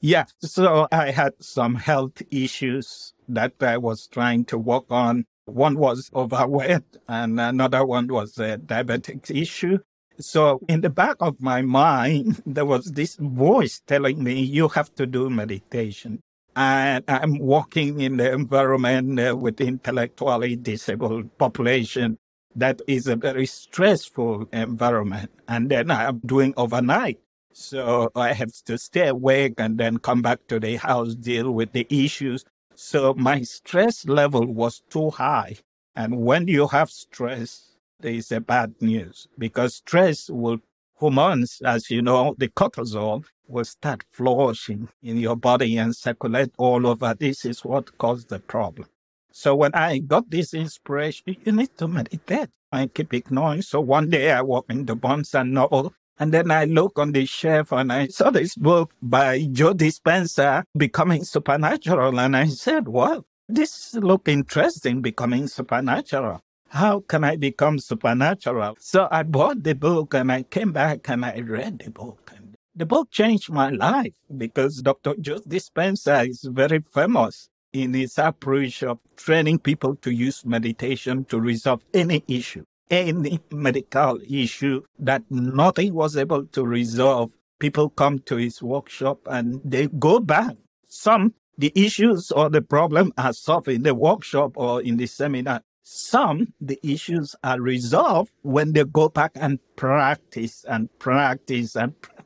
Yeah, 0.00 0.26
so 0.40 0.86
I 0.92 1.10
had 1.10 1.32
some 1.40 1.74
health 1.74 2.22
issues 2.30 3.14
that 3.28 3.54
I 3.60 3.78
was 3.78 4.06
trying 4.06 4.44
to 4.46 4.58
work 4.58 4.84
on. 4.90 5.24
One 5.46 5.76
was 5.76 6.10
overweight 6.14 6.98
and 7.08 7.40
another 7.40 7.84
one 7.84 8.06
was 8.08 8.38
a 8.38 8.58
diabetic 8.58 9.30
issue. 9.30 9.78
So 10.20 10.60
in 10.68 10.80
the 10.80 10.90
back 10.90 11.16
of 11.20 11.40
my 11.40 11.62
mind, 11.62 12.42
there 12.46 12.66
was 12.66 12.92
this 12.92 13.16
voice 13.16 13.80
telling 13.86 14.22
me, 14.22 14.40
you 14.40 14.68
have 14.68 14.94
to 14.96 15.06
do 15.06 15.30
meditation. 15.30 16.20
And 16.58 17.04
I'm 17.06 17.38
working 17.38 18.00
in 18.00 18.16
the 18.16 18.32
environment 18.32 19.20
uh, 19.20 19.36
with 19.36 19.60
intellectually 19.60 20.56
disabled 20.56 21.38
population. 21.38 22.18
That 22.56 22.82
is 22.88 23.06
a 23.06 23.14
very 23.14 23.46
stressful 23.46 24.48
environment. 24.52 25.30
And 25.46 25.70
then 25.70 25.88
I'm 25.92 26.18
doing 26.26 26.54
overnight. 26.56 27.20
So 27.52 28.10
I 28.16 28.32
have 28.32 28.50
to 28.64 28.76
stay 28.76 29.06
awake 29.06 29.54
and 29.58 29.78
then 29.78 29.98
come 29.98 30.20
back 30.20 30.48
to 30.48 30.58
the 30.58 30.74
house, 30.74 31.14
deal 31.14 31.52
with 31.52 31.70
the 31.70 31.86
issues. 31.90 32.44
So 32.74 33.14
my 33.14 33.42
stress 33.42 34.08
level 34.08 34.44
was 34.44 34.82
too 34.90 35.10
high. 35.10 35.58
And 35.94 36.22
when 36.22 36.48
you 36.48 36.66
have 36.66 36.90
stress, 36.90 37.76
there 38.00 38.14
is 38.14 38.32
a 38.32 38.40
bad 38.40 38.74
news 38.80 39.28
because 39.38 39.76
stress 39.76 40.28
will 40.28 40.58
hormones, 40.96 41.62
as 41.64 41.88
you 41.88 42.02
know, 42.02 42.34
the 42.36 42.48
cortisol 42.48 43.24
will 43.48 43.64
start 43.64 44.04
flourishing 44.12 44.88
in 45.02 45.16
your 45.16 45.36
body 45.36 45.76
and 45.78 45.96
circulate 45.96 46.52
all 46.58 46.86
over. 46.86 47.14
This 47.18 47.44
is 47.44 47.64
what 47.64 47.96
caused 47.98 48.28
the 48.28 48.38
problem. 48.38 48.88
So 49.32 49.54
when 49.54 49.74
I 49.74 49.98
got 49.98 50.30
this 50.30 50.54
inspiration, 50.54 51.36
you 51.44 51.52
need 51.52 51.76
to 51.78 51.88
meditate. 51.88 52.50
I 52.70 52.86
keep 52.86 53.14
ignoring. 53.14 53.62
So 53.62 53.80
one 53.80 54.10
day 54.10 54.30
I 54.30 54.42
walk 54.42 54.66
into 54.68 54.94
Barnes 54.94 55.34
and 55.34 55.54
Noble 55.54 55.94
and 56.18 56.32
then 56.32 56.50
I 56.50 56.64
look 56.64 56.98
on 56.98 57.12
the 57.12 57.24
shelf 57.24 57.72
and 57.72 57.92
I 57.92 58.08
saw 58.08 58.30
this 58.30 58.54
book 58.54 58.92
by 59.00 59.48
Joe 59.52 59.74
Dispenza, 59.74 60.64
Becoming 60.76 61.24
Supernatural. 61.24 62.18
And 62.20 62.36
I 62.36 62.46
said, 62.46 62.88
well, 62.88 63.24
this 63.48 63.94
look 63.94 64.28
interesting, 64.28 65.00
Becoming 65.00 65.46
Supernatural 65.46 66.40
how 66.70 67.00
can 67.00 67.24
I 67.24 67.36
become 67.36 67.78
supernatural? 67.78 68.76
So 68.78 69.08
I 69.10 69.22
bought 69.22 69.62
the 69.62 69.74
book 69.74 70.14
and 70.14 70.30
I 70.30 70.42
came 70.42 70.72
back 70.72 71.08
and 71.08 71.24
I 71.24 71.40
read 71.40 71.78
the 71.78 71.90
book. 71.90 72.32
The 72.78 72.86
book 72.86 73.10
changed 73.10 73.50
my 73.50 73.70
life 73.70 74.12
because 74.36 74.80
Dr. 74.82 75.16
Joe 75.20 75.40
Dispenza 75.40 76.28
is 76.28 76.44
very 76.44 76.78
famous 76.94 77.48
in 77.72 77.92
his 77.92 78.16
approach 78.18 78.84
of 78.84 79.00
training 79.16 79.58
people 79.58 79.96
to 79.96 80.12
use 80.12 80.46
meditation 80.46 81.24
to 81.24 81.40
resolve 81.40 81.84
any 81.92 82.22
issue, 82.28 82.62
any 82.88 83.40
medical 83.50 84.20
issue 84.30 84.82
that 85.00 85.24
nothing 85.28 85.92
was 85.92 86.16
able 86.16 86.46
to 86.46 86.64
resolve. 86.64 87.32
People 87.58 87.90
come 87.90 88.20
to 88.20 88.36
his 88.36 88.62
workshop 88.62 89.18
and 89.26 89.60
they 89.64 89.88
go 89.88 90.20
back. 90.20 90.54
Some 90.86 91.34
the 91.58 91.72
issues 91.74 92.30
or 92.30 92.48
the 92.48 92.62
problem 92.62 93.12
are 93.18 93.32
solved 93.32 93.66
in 93.66 93.82
the 93.82 93.92
workshop 93.96 94.52
or 94.54 94.80
in 94.82 94.98
the 94.98 95.06
seminar. 95.06 95.62
Some, 95.82 96.52
the 96.60 96.78
issues 96.84 97.34
are 97.42 97.60
resolved 97.60 98.30
when 98.42 98.72
they 98.74 98.84
go 98.84 99.08
back 99.08 99.32
and 99.34 99.58
practice 99.74 100.64
and 100.68 100.88
practice 101.00 101.74
and 101.74 102.00
practice. 102.00 102.17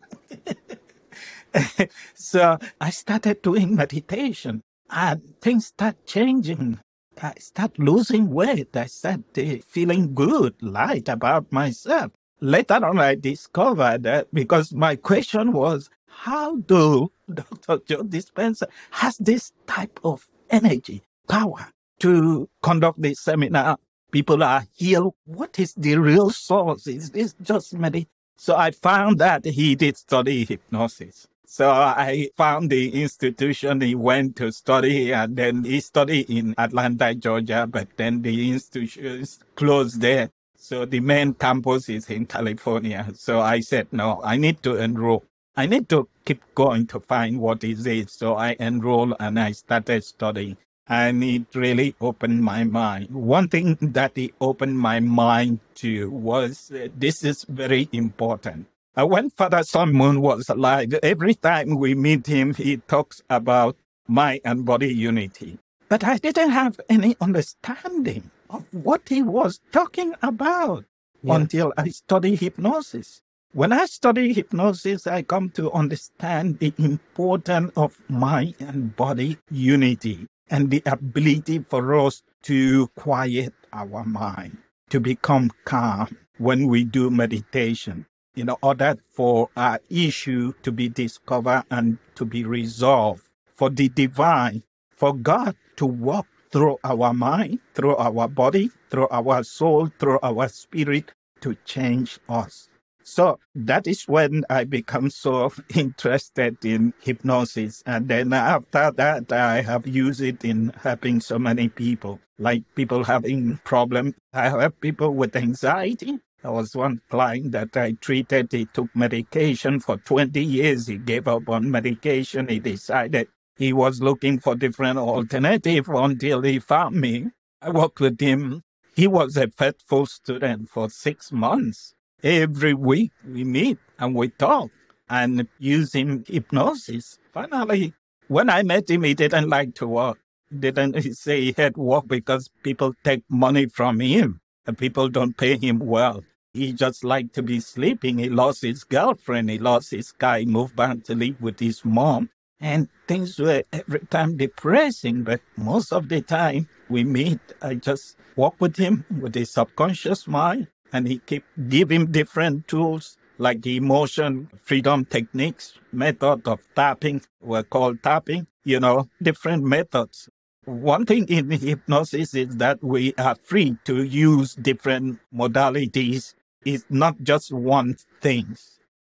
so 2.14 2.59
I 2.81 2.90
started 2.90 3.42
doing 3.42 3.75
meditation 3.75 4.62
and 4.90 5.23
things 5.40 5.66
start 5.66 6.07
changing. 6.07 6.81
I 7.23 7.35
start 7.38 7.79
losing 7.79 8.31
weight. 8.31 8.77
I 8.77 8.87
start 8.87 9.21
feeling 9.66 10.14
good, 10.14 10.55
light 10.62 11.09
about 11.09 11.53
myself. 11.53 12.12
Later 12.40 12.85
on, 12.85 12.99
I 12.99 13.14
discovered 13.14 14.03
that 14.03 14.33
because 14.35 14.73
my 14.73 14.97
question 14.97 15.53
was, 15.53 15.88
how 16.09 16.57
do 16.57 17.12
Dr. 17.33 17.79
Joe 17.87 18.03
Dispenza 18.05 18.66
has 18.90 19.16
this 19.18 19.53
type 19.66 20.01
of 20.05 20.29
energy, 20.51 21.03
power, 21.29 21.68
to 22.01 22.49
conduct 22.62 23.01
this 23.01 23.21
seminar. 23.21 23.79
People 24.11 24.42
are 24.42 24.64
healed. 24.75 25.14
What 25.25 25.59
is 25.59 25.73
the 25.75 25.97
real 25.97 26.31
source? 26.31 26.87
Is 26.87 27.11
this 27.11 27.35
just 27.40 27.75
meditation? 27.75 28.09
So 28.42 28.57
I 28.57 28.72
found 28.72 29.20
that 29.20 29.44
he 29.44 29.76
did 29.76 29.96
study 29.96 30.44
hypnosis. 30.44 31.28
So 31.46 31.70
I 31.70 32.28
found 32.37 32.70
the 32.70 33.00
institution 33.00 33.81
he 33.81 33.94
went 33.94 34.35
to 34.38 34.50
study 34.50 35.14
and 35.14 35.37
then 35.37 35.62
he 35.62 35.78
studied 35.78 36.28
in 36.28 36.52
Atlanta, 36.59 37.14
Georgia, 37.14 37.68
but 37.70 37.87
then 37.96 38.20
the 38.20 38.50
institution 38.50 39.24
closed 39.55 40.00
there. 40.00 40.31
So 40.57 40.85
the 40.85 40.98
main 40.98 41.35
campus 41.35 41.88
is 41.88 42.11
in 42.11 42.26
California. 42.26 43.09
So 43.14 43.40
I 43.40 43.61
said, 43.61 43.87
no, 43.92 44.20
I 44.24 44.38
need 44.38 44.61
to 44.64 44.74
enroll. 44.74 45.22
I 45.57 45.66
need 45.66 45.88
to 45.90 46.09
keep 46.24 46.42
going 46.57 46.88
to 46.88 46.98
find 46.98 47.38
what 47.38 47.62
is 47.62 47.87
it. 47.87 48.11
So 48.11 48.35
I 48.35 48.57
enrolled 48.59 49.14
and 49.20 49.38
I 49.38 49.52
started 49.52 50.02
studying 50.02 50.57
and 50.88 51.23
it 51.23 51.47
really 51.55 51.95
opened 52.01 52.42
my 52.42 52.64
mind. 52.64 53.11
One 53.11 53.49
thing 53.49 53.79
that 53.81 54.16
it 54.16 54.33
opened 54.40 54.79
my 54.79 55.01
mind 55.01 55.61
to 55.77 56.11
was 56.11 56.71
uh, 56.73 56.88
this 56.97 57.25
is 57.25 57.45
very 57.49 57.88
important. 57.92 58.66
Uh, 58.95 59.07
when 59.07 59.31
Father 59.31 59.62
Sun 59.62 59.92
Moon 59.92 60.21
was 60.21 60.49
alive, 60.49 60.92
every 61.03 61.35
time 61.35 61.77
we 61.77 61.95
meet 61.95 62.27
him, 62.27 62.53
he 62.55 62.77
talks 62.77 63.23
about 63.31 63.77
mind 64.07 64.40
and 64.45 64.64
body 64.66 64.92
unity. 64.92 65.59
But 65.88 66.05
I 66.05 66.18
didn't 66.18 66.51
have 66.51 66.81
any 66.88 67.16
understanding 67.21 68.31
of 68.51 68.64
what 68.73 69.09
he 69.09 69.23
was 69.23 69.61
talking 69.73 70.14
about 70.23 70.85
yeah. 71.23 71.37
until 71.37 71.73
I 71.77 71.88
studied 71.88 72.40
hypnosis. 72.40 73.23
When 73.55 73.73
I 73.73 73.85
study 73.87 74.33
hypnosis, 74.33 75.07
I 75.07 75.23
come 75.23 75.51
to 75.51 75.71
understand 75.73 76.59
the 76.59 76.73
importance 76.79 77.73
of 77.77 77.99
mind 78.09 78.57
and 78.61 78.97
body 78.97 79.38
unity 79.51 80.27
and 80.53 80.71
the 80.71 80.83
ability 80.85 81.65
for 81.71 81.95
us 81.99 82.23
to 82.43 82.87
quiet 82.88 83.55
our 83.73 84.05
mind, 84.05 84.59
to 84.91 85.01
become 85.01 85.51
calm 85.65 86.15
when 86.37 86.69
we 86.69 86.85
do 86.85 87.11
meditation, 87.11 88.05
in 88.37 88.51
order 88.62 88.95
for 89.09 89.49
our 89.57 89.81
issue 89.88 90.53
to 90.62 90.71
be 90.71 90.91
discovered 90.91 91.65
and 91.71 91.97
to 92.15 92.27
be 92.27 92.45
resolved, 92.45 93.23
for 93.57 93.71
the 93.71 93.88
divine, 93.88 94.62
for 94.91 95.15
God 95.15 95.57
to 95.77 95.87
walk 95.87 96.27
through 96.51 96.77
our 96.85 97.15
mind, 97.15 97.59
through 97.73 97.97
our 97.97 98.29
body, 98.29 98.71
through 98.91 99.09
our 99.11 99.43
soul, 99.43 99.88
through 99.99 100.19
our 100.23 100.49
spirit 100.49 101.12
to 101.41 101.57
change 101.65 102.19
us. 102.29 102.69
So 103.05 103.38
that 103.55 103.87
is 103.87 104.05
when 104.05 104.45
I 104.49 104.65
become 104.65 105.11
so 105.11 105.53
interested 105.75 106.65
in 106.65 106.95
hypnosis. 107.01 107.83
And 107.87 108.09
then 108.09 108.33
after 108.33 108.91
that, 108.93 109.33
I 109.33 109.62
have 109.62 109.87
used 109.87 110.21
it 110.21 110.45
in 110.45 110.73
helping 110.81 111.21
so 111.21 111.38
many 111.38 111.69
people, 111.69 112.21
like 112.38 112.62
people 112.75 113.05
having 113.05 113.59
problems. 113.65 114.15
I 114.33 114.49
have 114.49 114.81
people 114.81 115.15
with 115.15 115.37
anxiety. 115.37 116.19
There 116.43 116.53
was 116.53 116.75
one 116.75 117.01
client 117.09 117.53
that 117.53 117.77
I 117.77 117.93
treated. 117.93 118.51
He 118.51 118.65
took 118.67 118.95
medication 118.97 119.79
for 119.81 119.97
20 119.97 120.43
years. 120.43 120.87
He 120.87 120.99
gave 120.99 121.29
up 121.29 121.49
on 121.49 121.71
medication. 121.71 122.49
He 122.49 122.59
decided 122.59 123.29
he 123.57 123.73
was 123.73 124.01
looking 124.01 124.41
for 124.41 124.55
different 124.57 124.99
alternative 124.99 125.88
until 125.88 126.43
he 126.43 126.59
found 126.59 126.97
me. 126.97 127.29
I 127.61 127.71
worked 127.71 128.01
with 128.01 128.21
him. 128.21 128.62
He 128.97 129.07
was 129.07 129.37
a 129.37 129.49
faithful 129.49 130.07
student 130.07 130.69
for 130.69 130.91
six 130.91 131.31
months 131.31 131.95
every 132.23 132.75
week 132.75 133.11
we 133.27 133.45
meet 133.45 133.79
and 133.99 134.15
we 134.15 134.29
talk 134.29 134.71
and 135.09 135.47
using 135.59 136.25
hypnosis. 136.29 137.19
Finally, 137.33 137.95
when 138.29 138.49
I 138.49 138.63
met 138.63 138.89
him, 138.89 139.03
he 139.03 139.15
didn't 139.15 139.49
like 139.49 139.75
to 139.77 139.87
work. 139.87 140.19
Didn't 140.57 141.01
say 141.17 141.41
he 141.41 141.55
had 141.57 141.77
work 141.77 142.07
because 142.07 142.51
people 142.63 142.95
take 143.05 143.25
money 143.29 143.67
from 143.67 144.01
him 144.01 144.41
and 144.67 144.79
people 144.79 145.09
don't 145.09 145.37
pay 145.37 145.57
him 145.57 145.79
well. 145.79 146.25
He 146.53 146.73
just 146.73 147.03
liked 147.03 147.35
to 147.35 147.43
be 147.43 147.61
sleeping. 147.61 148.19
He 148.19 148.29
lost 148.29 148.63
his 148.63 148.85
girlfriend. 148.85 149.49
He 149.49 149.59
lost 149.59 149.91
his 149.91 150.13
guy, 150.13 150.45
moved 150.45 150.77
back 150.77 151.03
to 151.05 151.15
live 151.15 151.41
with 151.41 151.59
his 151.59 151.85
mom. 151.85 152.29
And 152.61 152.89
things 153.09 153.39
were 153.39 153.65
every 153.73 154.01
time 154.01 154.37
depressing, 154.37 155.25
but 155.25 155.41
most 155.57 155.93
of 155.93 156.09
the 156.09 156.21
time 156.21 156.69
we 156.89 157.03
meet, 157.03 157.41
I 157.61 157.75
just 157.75 158.17
walk 158.37 158.55
with 158.61 158.77
him 158.77 159.05
with 159.21 159.35
his 159.35 159.51
subconscious 159.51 160.29
mind 160.29 160.69
and 160.92 161.09
he 161.09 161.18
keep 161.18 161.44
giving 161.68 162.07
different 162.12 162.68
tools 162.68 163.16
like 163.38 163.62
the 163.62 163.76
emotion 163.76 164.48
freedom 164.62 165.05
techniques, 165.05 165.78
method 165.92 166.46
of 166.46 166.61
tapping 166.76 167.22
were 167.40 167.62
called 167.62 168.02
tapping, 168.02 168.46
you 168.64 168.78
know, 168.78 169.09
different 169.20 169.64
methods. 169.64 170.28
One 170.64 171.07
thing 171.07 171.26
in 171.28 171.50
hypnosis 171.50 172.35
is 172.35 172.57
that 172.57 172.83
we 172.85 173.14
are 173.18 173.35
free 173.42 173.76
to 173.85 174.05
use 174.05 174.55
different 174.55 175.18
modalities. 175.35 176.35
It's 176.64 176.85
not 176.88 177.20
just 177.22 177.52
one 177.52 177.96
thing 178.20 178.57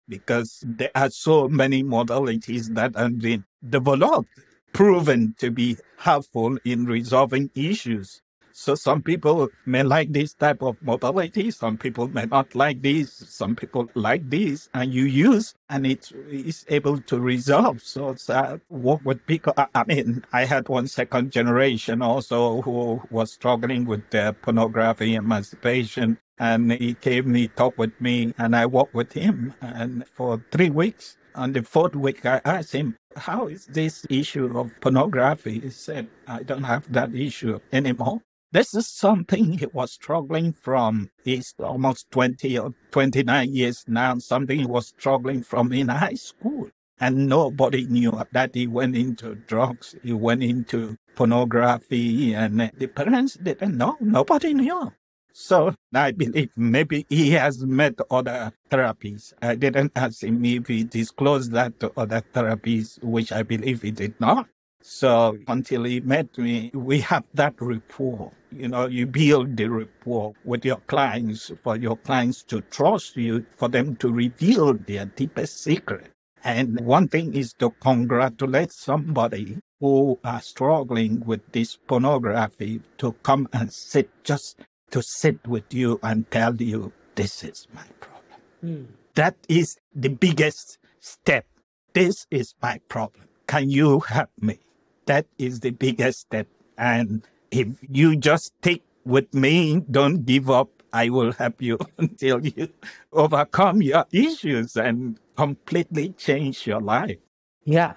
because 0.08 0.62
there 0.64 0.92
are 0.94 1.10
so 1.10 1.48
many 1.48 1.82
modalities 1.82 2.74
that 2.74 2.94
have 2.96 3.18
been 3.18 3.44
developed 3.68 4.28
proven 4.72 5.34
to 5.38 5.50
be 5.50 5.76
helpful 5.98 6.58
in 6.64 6.84
resolving 6.86 7.50
issues. 7.54 8.22
So 8.60 8.74
some 8.74 9.02
people 9.02 9.48
may 9.66 9.84
like 9.84 10.12
this 10.12 10.34
type 10.34 10.62
of 10.62 10.82
mobility, 10.82 11.52
some 11.52 11.78
people 11.78 12.08
may 12.08 12.24
not 12.24 12.56
like 12.56 12.82
this, 12.82 13.12
some 13.12 13.54
people 13.54 13.88
like 13.94 14.28
this, 14.28 14.68
and 14.74 14.92
you 14.92 15.04
use 15.04 15.54
and 15.70 15.86
it 15.86 16.10
is 16.28 16.66
able 16.68 16.98
to 17.02 17.20
resolve. 17.20 17.80
So 17.80 18.16
uh, 18.28 18.58
work 18.68 19.00
with 19.04 19.24
people. 19.26 19.54
I 19.56 19.84
mean, 19.86 20.24
I 20.32 20.44
had 20.44 20.68
one 20.68 20.88
second 20.88 21.30
generation 21.30 22.02
also 22.02 22.60
who 22.62 23.00
was 23.12 23.30
struggling 23.32 23.84
with 23.86 24.10
pornography, 24.42 25.14
emancipation, 25.14 26.18
and 26.40 26.72
he 26.72 26.94
came, 26.94 27.34
he 27.34 27.46
talked 27.46 27.78
with 27.78 27.98
me, 28.00 28.34
and 28.38 28.56
I 28.56 28.66
worked 28.66 28.92
with 28.92 29.12
him, 29.12 29.54
and 29.60 30.04
for 30.08 30.42
three 30.50 30.70
weeks. 30.70 31.16
On 31.36 31.52
the 31.52 31.62
fourth 31.62 31.94
week, 31.94 32.26
I 32.26 32.40
asked 32.44 32.72
him, 32.72 32.96
How 33.16 33.46
is 33.46 33.66
this 33.66 34.04
issue 34.10 34.58
of 34.58 34.72
pornography? 34.80 35.60
He 35.60 35.70
said, 35.70 36.08
I 36.26 36.42
don't 36.42 36.64
have 36.64 36.92
that 36.92 37.14
issue 37.14 37.60
anymore. 37.72 38.22
This 38.50 38.72
is 38.72 38.88
something 38.88 39.58
he 39.58 39.66
was 39.66 39.92
struggling 39.92 40.54
from. 40.54 41.10
He's 41.22 41.54
almost 41.58 42.10
20 42.12 42.58
or 42.58 42.72
29 42.92 43.54
years 43.54 43.84
now, 43.86 44.16
something 44.18 44.58
he 44.58 44.64
was 44.64 44.88
struggling 44.88 45.42
from 45.42 45.70
in 45.70 45.88
high 45.88 46.14
school. 46.14 46.70
And 46.98 47.28
nobody 47.28 47.86
knew 47.86 48.18
that 48.32 48.54
he 48.54 48.66
went 48.66 48.96
into 48.96 49.34
drugs, 49.34 49.94
he 50.02 50.14
went 50.14 50.42
into 50.42 50.96
pornography, 51.14 52.34
and 52.34 52.72
the 52.78 52.86
parents 52.86 53.34
didn't 53.34 53.76
know. 53.76 53.98
Nobody 54.00 54.54
knew. 54.54 54.92
So 55.32 55.74
I 55.94 56.12
believe 56.12 56.50
maybe 56.56 57.04
he 57.10 57.30
has 57.32 57.62
met 57.64 58.00
other 58.10 58.50
therapies. 58.70 59.34
I 59.42 59.56
didn't 59.56 59.92
ask 59.94 60.24
him 60.24 60.42
if 60.44 60.66
he 60.66 60.84
disclosed 60.84 61.52
that 61.52 61.78
to 61.80 61.92
other 61.96 62.22
therapies, 62.34 62.98
which 63.04 63.30
I 63.30 63.42
believe 63.42 63.82
he 63.82 63.90
did 63.90 64.18
not. 64.18 64.48
So 64.80 65.38
until 65.48 65.84
he 65.84 66.00
met 66.00 66.38
me, 66.38 66.70
we 66.72 67.00
have 67.00 67.24
that 67.34 67.54
rapport. 67.60 68.32
You 68.50 68.68
know, 68.68 68.86
you 68.86 69.06
build 69.06 69.56
the 69.56 69.66
rapport 69.68 70.34
with 70.44 70.64
your 70.64 70.80
clients 70.86 71.50
for 71.62 71.76
your 71.76 71.96
clients 71.96 72.42
to 72.44 72.60
trust 72.62 73.16
you, 73.16 73.44
for 73.56 73.68
them 73.68 73.96
to 73.96 74.10
reveal 74.10 74.74
their 74.74 75.04
deepest 75.06 75.62
secret. 75.62 76.10
And 76.44 76.80
one 76.80 77.08
thing 77.08 77.34
is 77.34 77.52
to 77.54 77.70
congratulate 77.80 78.72
somebody 78.72 79.58
who 79.80 80.18
are 80.24 80.40
struggling 80.40 81.20
with 81.26 81.40
this 81.52 81.76
pornography 81.76 82.80
to 82.98 83.12
come 83.22 83.48
and 83.52 83.72
sit 83.72 84.10
just 84.24 84.58
to 84.90 85.02
sit 85.02 85.46
with 85.46 85.74
you 85.74 86.00
and 86.02 86.30
tell 86.30 86.54
you, 86.56 86.92
this 87.14 87.44
is 87.44 87.66
my 87.74 87.84
problem. 88.00 88.40
Mm. 88.64 88.86
That 89.14 89.36
is 89.48 89.76
the 89.94 90.08
biggest 90.08 90.78
step. 91.00 91.46
This 91.92 92.26
is 92.30 92.54
my 92.62 92.80
problem. 92.88 93.28
Can 93.46 93.70
you 93.70 94.00
help 94.00 94.30
me? 94.40 94.58
That 95.08 95.26
is 95.38 95.60
the 95.60 95.70
biggest 95.70 96.20
step. 96.20 96.46
And 96.76 97.26
if 97.50 97.66
you 97.88 98.14
just 98.16 98.52
stick 98.58 98.82
with 99.04 99.32
me, 99.34 99.82
don't 99.90 100.24
give 100.24 100.50
up. 100.50 100.70
I 100.92 101.10
will 101.10 101.32
help 101.32 101.60
you 101.60 101.78
until 101.98 102.46
you 102.46 102.68
overcome 103.12 103.82
your 103.82 104.06
issues 104.12 104.76
and 104.76 105.18
completely 105.36 106.10
change 106.10 106.66
your 106.66 106.80
life. 106.80 107.18
Yeah, 107.64 107.94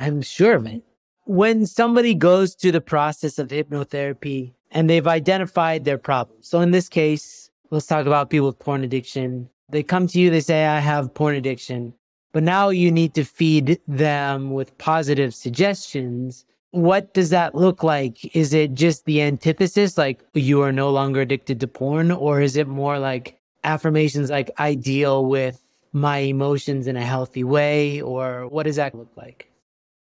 I'm 0.00 0.20
sure 0.20 0.56
of 0.56 0.66
it. 0.66 0.82
When 1.26 1.64
somebody 1.64 2.14
goes 2.14 2.54
through 2.54 2.72
the 2.72 2.82
process 2.82 3.38
of 3.38 3.48
hypnotherapy, 3.48 4.52
and 4.74 4.90
they've 4.90 5.06
identified 5.06 5.84
their 5.84 5.96
problem. 5.96 6.36
So 6.40 6.60
in 6.60 6.72
this 6.72 6.88
case, 6.88 7.50
let's 7.70 7.86
talk 7.86 8.06
about 8.06 8.28
people 8.28 8.48
with 8.48 8.58
porn 8.58 8.82
addiction. 8.82 9.48
They 9.70 9.82
come 9.82 10.08
to 10.08 10.20
you, 10.20 10.30
they 10.30 10.40
say, 10.40 10.66
I 10.66 10.80
have 10.80 11.14
porn 11.14 11.36
addiction, 11.36 11.94
but 12.32 12.42
now 12.42 12.68
you 12.68 12.90
need 12.90 13.14
to 13.14 13.24
feed 13.24 13.80
them 13.86 14.50
with 14.50 14.76
positive 14.78 15.32
suggestions. 15.32 16.44
What 16.74 17.14
does 17.14 17.30
that 17.30 17.54
look 17.54 17.84
like? 17.84 18.34
Is 18.34 18.52
it 18.52 18.74
just 18.74 19.04
the 19.04 19.22
antithesis, 19.22 19.96
like 19.96 20.20
you 20.34 20.60
are 20.62 20.72
no 20.72 20.90
longer 20.90 21.20
addicted 21.20 21.60
to 21.60 21.68
porn? 21.68 22.10
Or 22.10 22.40
is 22.40 22.56
it 22.56 22.66
more 22.66 22.98
like 22.98 23.38
affirmations 23.62 24.28
like 24.28 24.50
I 24.58 24.74
deal 24.74 25.24
with 25.24 25.60
my 25.92 26.18
emotions 26.18 26.88
in 26.88 26.96
a 26.96 27.04
healthy 27.04 27.44
way? 27.44 28.00
Or 28.02 28.48
what 28.48 28.64
does 28.64 28.74
that 28.74 28.92
look 28.92 29.12
like? 29.14 29.52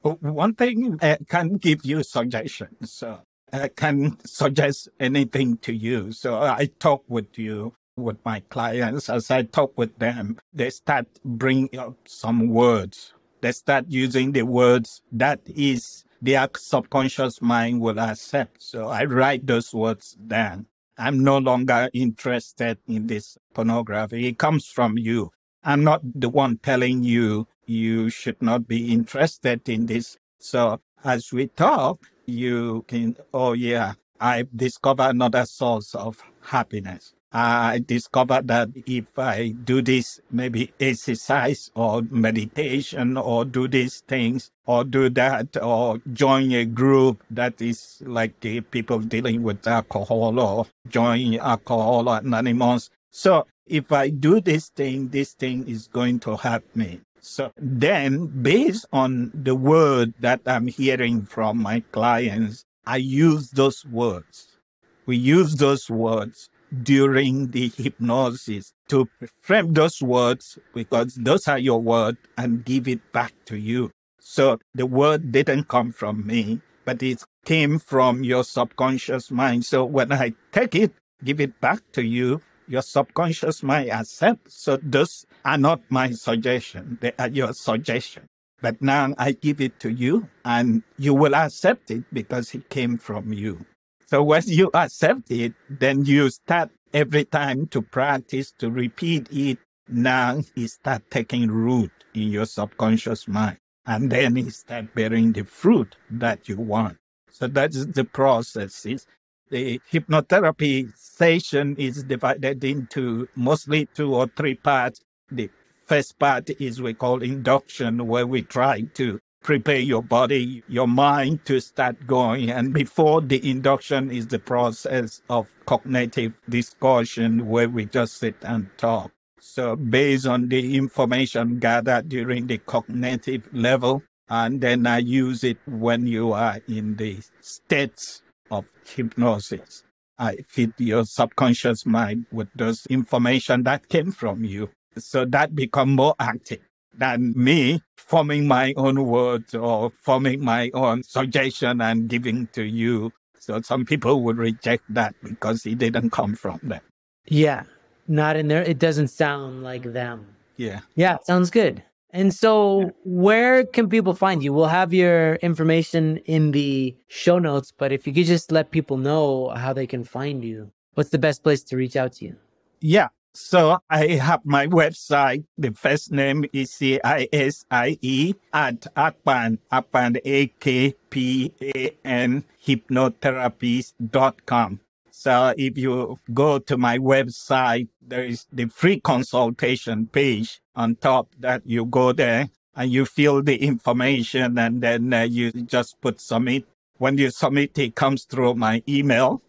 One 0.02 0.56
thing 0.56 0.98
I 1.04 1.20
can 1.30 1.58
give 1.58 1.86
you 1.86 2.02
suggestions. 2.02 2.92
So 2.92 3.20
I 3.54 3.68
can 3.68 4.18
suggest 4.26 4.90
anything 5.00 5.58
to 5.58 5.72
you. 5.72 6.12
So 6.14 6.40
I 6.40 6.72
talk 6.80 7.04
with 7.08 7.38
you 7.38 7.74
with 7.96 8.18
my 8.26 8.40
clients. 8.50 9.08
As 9.08 9.30
I 9.30 9.44
talk 9.44 9.78
with 9.78 10.00
them, 10.00 10.40
they 10.52 10.72
start 10.72 11.06
bringing 11.24 11.78
up 11.78 11.96
some 12.06 12.48
words. 12.50 13.14
They 13.42 13.52
start 13.52 13.86
using 13.88 14.32
the 14.32 14.42
words 14.42 15.04
that 15.12 15.42
is 15.46 16.05
their 16.26 16.50
subconscious 16.58 17.42
mind 17.42 17.82
will 17.82 18.00
accept. 18.00 18.64
So 18.64 18.88
I 18.88 19.06
write 19.06 19.46
those 19.46 19.74
words 19.74 20.18
down. 20.28 20.66
I'm 20.98 21.24
no 21.24 21.38
longer 21.38 21.90
interested 21.94 22.78
in 22.88 23.08
this 23.08 23.38
pornography. 23.54 24.28
It 24.28 24.38
comes 24.38 24.66
from 24.68 24.98
you. 24.98 25.32
I'm 25.64 25.84
not 25.84 26.02
the 26.04 26.30
one 26.30 26.58
telling 26.58 27.04
you 27.04 27.48
you 27.66 28.10
should 28.10 28.42
not 28.42 28.68
be 28.68 28.92
interested 28.92 29.68
in 29.70 29.86
this. 29.86 30.18
So 30.40 30.80
as 31.04 31.32
we 31.32 31.48
talk, 31.48 32.00
you 32.26 32.86
can, 32.88 33.18
oh 33.34 33.54
yeah, 33.54 33.94
I 34.20 34.46
discovered 34.56 35.10
another 35.10 35.46
source 35.46 35.94
of 35.94 36.24
happiness. 36.42 37.14
I 37.32 37.80
discovered 37.86 38.48
that 38.48 38.70
if 38.86 39.06
I 39.18 39.50
do 39.50 39.82
this, 39.82 40.22
maybe 40.32 40.74
exercise 40.80 41.70
or 41.76 42.02
meditation 42.10 43.18
or 43.18 43.44
do 43.44 43.68
these 43.68 44.02
things 44.08 44.52
or 44.66 44.84
do 44.84 45.10
that 45.10 45.58
or 45.62 46.00
join 46.14 46.54
a 46.54 46.66
group 46.66 47.24
that 47.30 47.62
is 47.62 48.02
like 48.06 48.40
the 48.40 48.62
people 48.62 49.00
dealing 49.00 49.44
with 49.44 49.68
alcohol 49.68 50.40
or 50.40 50.68
join 50.88 51.36
alcohol 51.40 52.08
anonymous. 52.10 52.90
So 53.12 53.48
if 53.68 53.92
I 53.92 54.10
do 54.10 54.40
this 54.40 54.70
thing, 54.70 55.10
this 55.10 55.34
thing 55.34 55.68
is 55.68 55.88
going 55.88 56.20
to 56.22 56.38
help 56.38 56.64
me. 56.76 57.02
So 57.20 57.52
then, 57.58 58.28
based 58.28 58.86
on 58.94 59.32
the 59.34 59.56
word 59.56 60.14
that 60.20 60.42
I'm 60.46 60.68
hearing 60.68 61.26
from 61.26 61.58
my 61.58 61.82
clients, 61.92 62.66
I 62.86 62.98
use 62.98 63.50
those 63.50 63.84
words. 63.84 64.60
We 65.08 65.18
use 65.18 65.56
those 65.56 65.90
words 65.90 66.50
during 66.84 67.52
the 67.52 67.70
hypnosis 67.76 68.74
to 68.90 69.08
frame 69.42 69.74
those 69.74 70.02
words 70.02 70.58
because 70.74 71.16
those 71.16 71.48
are 71.48 71.60
your 71.60 71.82
words 71.82 72.18
and 72.38 72.66
give 72.66 72.88
it 72.88 73.12
back 73.12 73.34
to 73.46 73.58
you. 73.58 73.92
So 74.20 74.60
the 74.74 74.86
word 74.86 75.32
didn't 75.32 75.68
come 75.68 75.92
from 75.92 76.26
me, 76.26 76.62
but 76.84 77.02
it 77.04 77.24
came 77.46 77.80
from 77.80 78.24
your 78.24 78.44
subconscious 78.44 79.32
mind. 79.32 79.66
So 79.66 79.86
when 79.86 80.12
I 80.12 80.34
take 80.52 80.76
it, 80.76 80.94
give 81.24 81.40
it 81.40 81.60
back 81.62 81.80
to 81.94 82.04
you, 82.04 82.42
your 82.68 82.82
subconscious 82.82 83.62
mind 83.64 83.92
accepts. 83.92 84.56
So 84.64 84.78
those 84.82 85.26
are 85.44 85.58
not 85.58 85.82
my 85.90 86.12
suggestion. 86.12 86.98
They 87.02 87.14
are 87.20 87.30
your 87.30 87.54
suggestion. 87.54 88.28
But 88.62 88.82
now 88.82 89.14
I 89.18 89.34
give 89.34 89.62
it 89.62 89.80
to 89.82 89.92
you 89.92 90.28
and 90.44 90.82
you 90.98 91.14
will 91.14 91.36
accept 91.36 91.92
it 91.92 92.04
because 92.12 92.56
it 92.56 92.70
came 92.70 92.98
from 92.98 93.32
you. 93.32 93.66
So 94.08 94.24
once 94.24 94.48
you 94.48 94.70
accept 94.74 95.32
it, 95.32 95.54
then 95.70 96.06
you 96.06 96.30
start 96.30 96.70
every 96.94 97.26
time 97.26 97.68
to 97.68 97.82
practice, 97.82 98.52
to 98.60 98.70
repeat 98.70 99.28
it. 99.32 99.58
Now 99.88 100.42
it 100.56 100.68
start 100.68 101.04
taking 101.10 101.50
root 101.50 101.92
in 102.14 102.30
your 102.30 102.46
subconscious 102.46 103.28
mind. 103.28 103.58
And 103.86 104.12
then 104.12 104.38
it 104.38 104.54
start 104.54 104.94
bearing 104.96 105.34
the 105.34 105.44
fruit 105.44 105.96
that 106.10 106.48
you 106.50 106.58
want. 106.58 106.98
So 107.32 107.48
that 107.48 107.76
is 107.76 107.88
the 107.88 108.06
process. 108.06 108.86
It's 108.86 109.06
the 109.50 109.80
hypnotherapy 109.92 110.92
session 110.98 111.76
is 111.78 112.04
divided 112.04 112.64
into 112.64 113.28
mostly 113.36 113.88
two 113.94 114.16
or 114.16 114.28
three 114.28 114.56
parts. 114.56 115.02
The 115.32 115.50
first 115.86 116.18
part 116.18 116.50
is 116.60 116.82
we 116.82 116.94
call 116.94 117.22
induction, 117.22 118.08
where 118.08 118.26
we 118.26 118.42
try 118.42 118.82
to 118.96 119.20
prepare 119.46 119.78
your 119.78 120.02
body, 120.02 120.64
your 120.68 120.88
mind 120.88 121.46
to 121.46 121.60
start 121.60 122.08
going. 122.08 122.50
And 122.50 122.74
before 122.74 123.22
the 123.22 123.48
induction 123.48 124.10
is 124.10 124.26
the 124.26 124.40
process 124.40 125.22
of 125.30 125.48
cognitive 125.68 126.34
discussion, 126.50 127.48
where 127.48 127.70
we 127.70 127.86
just 127.86 128.18
sit 128.18 128.36
and 128.42 128.68
talk. 128.78 129.12
So 129.40 129.76
based 129.76 130.26
on 130.26 130.50
the 130.50 130.76
information 130.76 131.60
gathered 131.60 132.10
during 132.10 132.48
the 132.48 132.58
cognitive 132.58 133.48
level, 133.54 134.02
and 134.30 134.60
then 134.62 134.88
I 134.88 134.98
use 134.98 135.44
it 135.44 135.60
when 135.68 136.08
you 136.08 136.34
are 136.34 136.60
in 136.68 136.96
the 136.96 137.20
states 137.40 138.24
of 138.50 138.66
hypnosis. 138.84 139.84
I 140.18 140.38
feed 140.48 140.74
your 140.80 141.06
subconscious 141.06 141.86
mind 141.86 142.26
with 142.32 142.48
those 142.56 142.88
information 142.90 143.62
that 143.64 143.90
came 143.90 144.12
from 144.12 144.44
you. 144.44 144.72
So 144.98 145.24
that 145.26 145.54
become 145.54 145.94
more 145.94 146.16
active 146.18 146.62
than 146.98 147.34
me 147.36 147.82
forming 147.96 148.48
my 148.48 148.74
own 148.78 149.06
words 149.06 149.54
or 149.56 149.92
forming 150.02 150.44
my 150.44 150.70
own 150.74 151.04
suggestion 151.04 151.82
and 151.82 152.08
giving 152.08 152.48
to 152.54 152.64
you. 152.64 153.12
So 153.40 153.62
some 153.62 153.86
people 153.86 154.24
would 154.24 154.38
reject 154.38 154.84
that 154.90 155.16
because 155.24 155.66
it 155.66 155.78
didn't 155.78 156.12
come 156.12 156.36
from 156.36 156.60
them. 156.64 156.82
Yeah. 157.28 157.64
Not 158.08 158.36
in 158.36 158.48
there. 158.48 158.64
It 158.64 158.80
doesn't 158.80 159.08
sound 159.08 159.64
like 159.64 159.84
them. 159.94 160.28
Yeah. 160.58 160.82
Yeah. 160.96 161.18
Sounds 161.24 161.50
good. 161.50 161.84
And 162.16 162.34
so, 162.34 162.92
where 163.04 163.66
can 163.66 163.90
people 163.90 164.14
find 164.14 164.42
you? 164.42 164.54
We'll 164.54 164.68
have 164.68 164.94
your 164.94 165.36
information 165.36 166.16
in 166.20 166.52
the 166.52 166.96
show 167.10 167.40
notes, 167.40 167.74
but 167.78 167.92
if 167.92 168.08
you 168.08 168.14
could 168.14 168.26
just 168.26 168.54
let 168.54 168.72
people 168.72 168.96
know 168.96 169.50
how 169.50 169.74
they 169.74 169.86
can 169.86 170.06
find 170.06 170.42
you, 170.42 170.72
what's 170.94 171.10
the 171.10 171.18
best 171.18 171.44
place 171.44 171.62
to 171.64 171.76
reach 171.76 171.98
out 171.98 172.14
to 172.14 172.26
you? 172.26 172.36
Yeah. 172.80 173.10
So 173.36 173.78
I 173.90 174.08
have 174.16 174.46
my 174.46 174.68
website. 174.68 175.44
The 175.58 175.74
first 175.74 176.10
name 176.10 176.46
is 176.54 176.72
C 176.72 177.02
I 177.04 177.28
S 177.34 177.66
I 177.70 178.00
E 178.02 178.34
at 178.54 178.88
Akpan, 178.96 179.58
Akpan, 179.70 180.18
A 180.24 180.48
K 180.48 180.96
P 181.10 181.52
A 181.62 181.98
N, 182.06 182.46
hypnotherapist.com. 182.66 184.80
So 185.12 185.54
if 185.58 185.78
you 185.78 186.18
go 186.34 186.60
to 186.60 186.78
my 186.78 186.98
website, 186.98 187.90
there 188.02 188.24
is 188.24 188.46
the 188.54 188.68
free 188.68 189.02
consultation 189.02 190.08
page 190.08 190.62
on 190.74 190.96
top 190.96 191.28
that 191.40 191.64
you 191.66 191.84
go 191.84 192.14
there 192.14 192.48
and 192.74 192.90
you 192.90 193.04
fill 193.04 193.44
the 193.44 193.58
information 193.58 194.58
and 194.58 194.80
then 194.80 195.14
uh, 195.14 195.24
you 195.24 195.52
just 195.52 196.00
put 196.00 196.22
submit. 196.22 196.64
When 197.00 197.18
you 197.18 197.32
submit, 197.32 197.78
it 197.78 197.96
comes 197.96 198.24
through 198.24 198.56
my 198.56 198.82
email. 198.88 199.42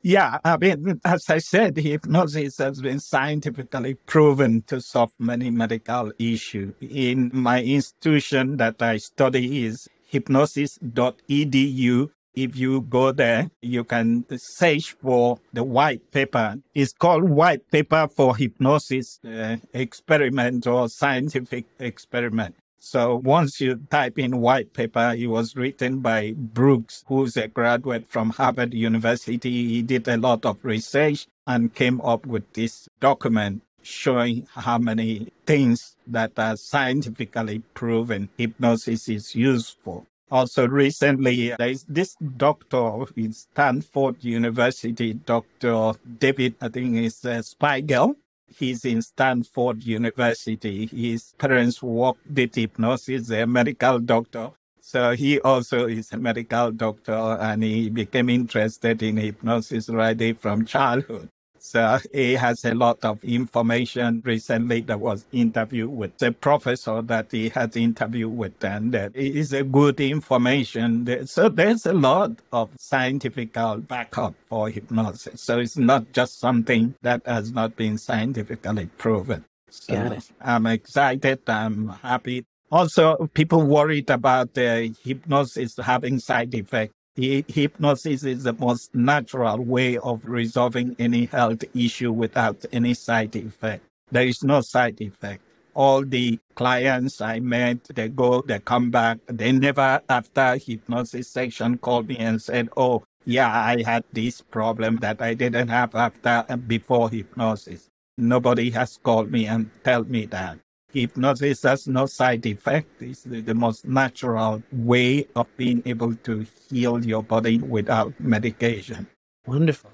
Yeah, 0.04 0.38
I 0.44 0.56
mean, 0.56 1.00
as 1.04 1.26
I 1.28 1.38
said, 1.38 1.76
hypnosis 1.76 2.58
has 2.58 2.80
been 2.80 2.98
scientifically 2.98 3.94
proven 3.94 4.62
to 4.62 4.80
solve 4.80 5.12
many 5.18 5.50
medical 5.50 6.12
issues. 6.18 6.74
In 6.80 7.30
my 7.32 7.62
institution 7.62 8.56
that 8.56 8.82
I 8.82 8.96
study 8.96 9.64
is 9.64 9.88
hypnosis.edu. 10.08 12.10
If 12.34 12.56
you 12.56 12.80
go 12.80 13.12
there, 13.12 13.50
you 13.60 13.84
can 13.84 14.24
search 14.36 14.92
for 14.92 15.38
the 15.52 15.62
white 15.62 16.10
paper. 16.10 16.56
It's 16.74 16.94
called 16.94 17.24
White 17.24 17.70
Paper 17.70 18.08
for 18.08 18.34
Hypnosis 18.34 19.20
uh, 19.22 19.58
Experiment 19.74 20.66
or 20.66 20.88
Scientific 20.88 21.66
Experiment. 21.78 22.56
So 22.84 23.14
once 23.14 23.60
you 23.60 23.76
type 23.90 24.18
in 24.18 24.40
white 24.40 24.72
paper, 24.74 25.14
it 25.16 25.28
was 25.28 25.54
written 25.54 26.00
by 26.00 26.32
Brooks, 26.36 27.04
who's 27.06 27.36
a 27.36 27.46
graduate 27.46 28.08
from 28.08 28.30
Harvard 28.30 28.74
University. 28.74 29.68
He 29.68 29.82
did 29.82 30.08
a 30.08 30.16
lot 30.16 30.44
of 30.44 30.58
research 30.64 31.28
and 31.46 31.72
came 31.72 32.00
up 32.00 32.26
with 32.26 32.52
this 32.54 32.88
document 32.98 33.62
showing 33.82 34.48
how 34.50 34.78
many 34.78 35.28
things 35.46 35.94
that 36.08 36.32
are 36.36 36.56
scientifically 36.56 37.60
proven 37.72 38.30
hypnosis 38.36 39.08
is 39.08 39.36
useful. 39.36 40.04
Also, 40.28 40.66
recently, 40.66 41.54
there 41.56 41.68
is 41.68 41.84
this 41.88 42.16
doctor 42.36 43.04
in 43.16 43.32
Stanford 43.32 44.16
University, 44.24 45.14
Dr. 45.14 45.92
David, 46.18 46.56
I 46.60 46.68
think 46.68 46.96
is 46.96 47.22
Spiegel. 47.46 48.16
He's 48.58 48.84
in 48.84 49.02
Stanford 49.02 49.84
University. 49.84 50.86
His 50.86 51.34
parents 51.38 51.82
work 51.82 52.16
with 52.28 52.54
hypnosis, 52.54 53.30
a 53.30 53.46
medical 53.46 53.98
doctor. 53.98 54.50
So 54.80 55.12
he 55.12 55.40
also 55.40 55.86
is 55.86 56.12
a 56.12 56.16
medical 56.16 56.72
doctor 56.72 57.12
and 57.12 57.62
he 57.62 57.88
became 57.88 58.28
interested 58.28 59.02
in 59.02 59.16
hypnosis 59.16 59.88
right 59.88 60.38
from 60.38 60.66
childhood. 60.66 61.28
So 61.64 62.00
he 62.12 62.34
has 62.34 62.64
a 62.64 62.74
lot 62.74 63.04
of 63.04 63.22
information. 63.22 64.20
Recently, 64.24 64.80
there 64.80 64.98
was 64.98 65.26
interview 65.30 65.88
with 65.88 66.18
the 66.18 66.32
professor 66.32 67.00
that 67.02 67.30
he 67.30 67.50
had 67.50 67.76
interviewed 67.76 68.36
with, 68.36 68.64
and 68.64 68.92
it 68.94 69.14
is 69.14 69.52
a 69.52 69.62
good 69.62 70.00
information. 70.00 71.26
So 71.28 71.48
there's 71.48 71.86
a 71.86 71.92
lot 71.92 72.32
of 72.52 72.70
scientific 72.78 73.56
uh, 73.56 73.76
backup 73.76 74.34
for 74.48 74.70
hypnosis. 74.70 75.40
So 75.40 75.60
it's 75.60 75.76
not 75.76 76.12
just 76.12 76.40
something 76.40 76.96
that 77.02 77.22
has 77.26 77.52
not 77.52 77.76
been 77.76 77.96
scientifically 77.96 78.86
proven. 78.98 79.44
So 79.70 80.18
I'm 80.40 80.66
excited. 80.66 81.48
I'm 81.48 81.88
happy. 81.88 82.44
Also, 82.72 83.30
people 83.34 83.62
worried 83.62 84.10
about 84.10 84.54
the 84.54 84.94
hypnosis 85.04 85.76
having 85.76 86.18
side 86.18 86.54
effects. 86.54 86.94
Hypnosis 87.14 88.24
is 88.24 88.44
the 88.44 88.54
most 88.54 88.94
natural 88.94 89.58
way 89.58 89.98
of 89.98 90.24
resolving 90.24 90.96
any 90.98 91.26
health 91.26 91.62
issue 91.74 92.10
without 92.10 92.64
any 92.72 92.94
side 92.94 93.36
effect. 93.36 93.84
There 94.10 94.26
is 94.26 94.42
no 94.42 94.62
side 94.62 94.98
effect. 94.98 95.42
All 95.74 96.04
the 96.04 96.38
clients 96.54 97.20
I 97.20 97.40
met, 97.40 97.84
they 97.94 98.08
go, 98.08 98.40
they 98.40 98.60
come 98.60 98.90
back. 98.90 99.18
They 99.26 99.52
never, 99.52 100.00
after 100.08 100.56
hypnosis 100.56 101.28
session, 101.28 101.76
called 101.78 102.08
me 102.08 102.16
and 102.16 102.40
said, 102.40 102.70
Oh, 102.78 103.04
yeah, 103.26 103.50
I 103.50 103.82
had 103.82 104.04
this 104.12 104.40
problem 104.40 104.96
that 104.98 105.20
I 105.20 105.34
didn't 105.34 105.68
have 105.68 105.94
after 105.94 106.44
before 106.66 107.10
hypnosis. 107.10 107.88
Nobody 108.16 108.70
has 108.70 108.98
called 109.02 109.30
me 109.30 109.46
and 109.46 109.70
tell 109.84 110.04
me 110.04 110.26
that 110.26 110.58
hypnosis 110.92 111.62
has 111.62 111.88
no 111.88 112.06
side 112.06 112.44
effect. 112.46 112.88
It's 113.00 113.22
the, 113.22 113.40
the, 113.40 113.54
most 113.54 113.86
natural 113.86 114.62
way 114.72 115.26
of 115.36 115.46
being 115.56 115.82
able 115.86 116.14
to 116.14 116.46
heal 116.68 117.04
your 117.04 117.22
body 117.22 117.58
without 117.58 118.12
medication. 118.20 119.06
Wonderful. 119.46 119.90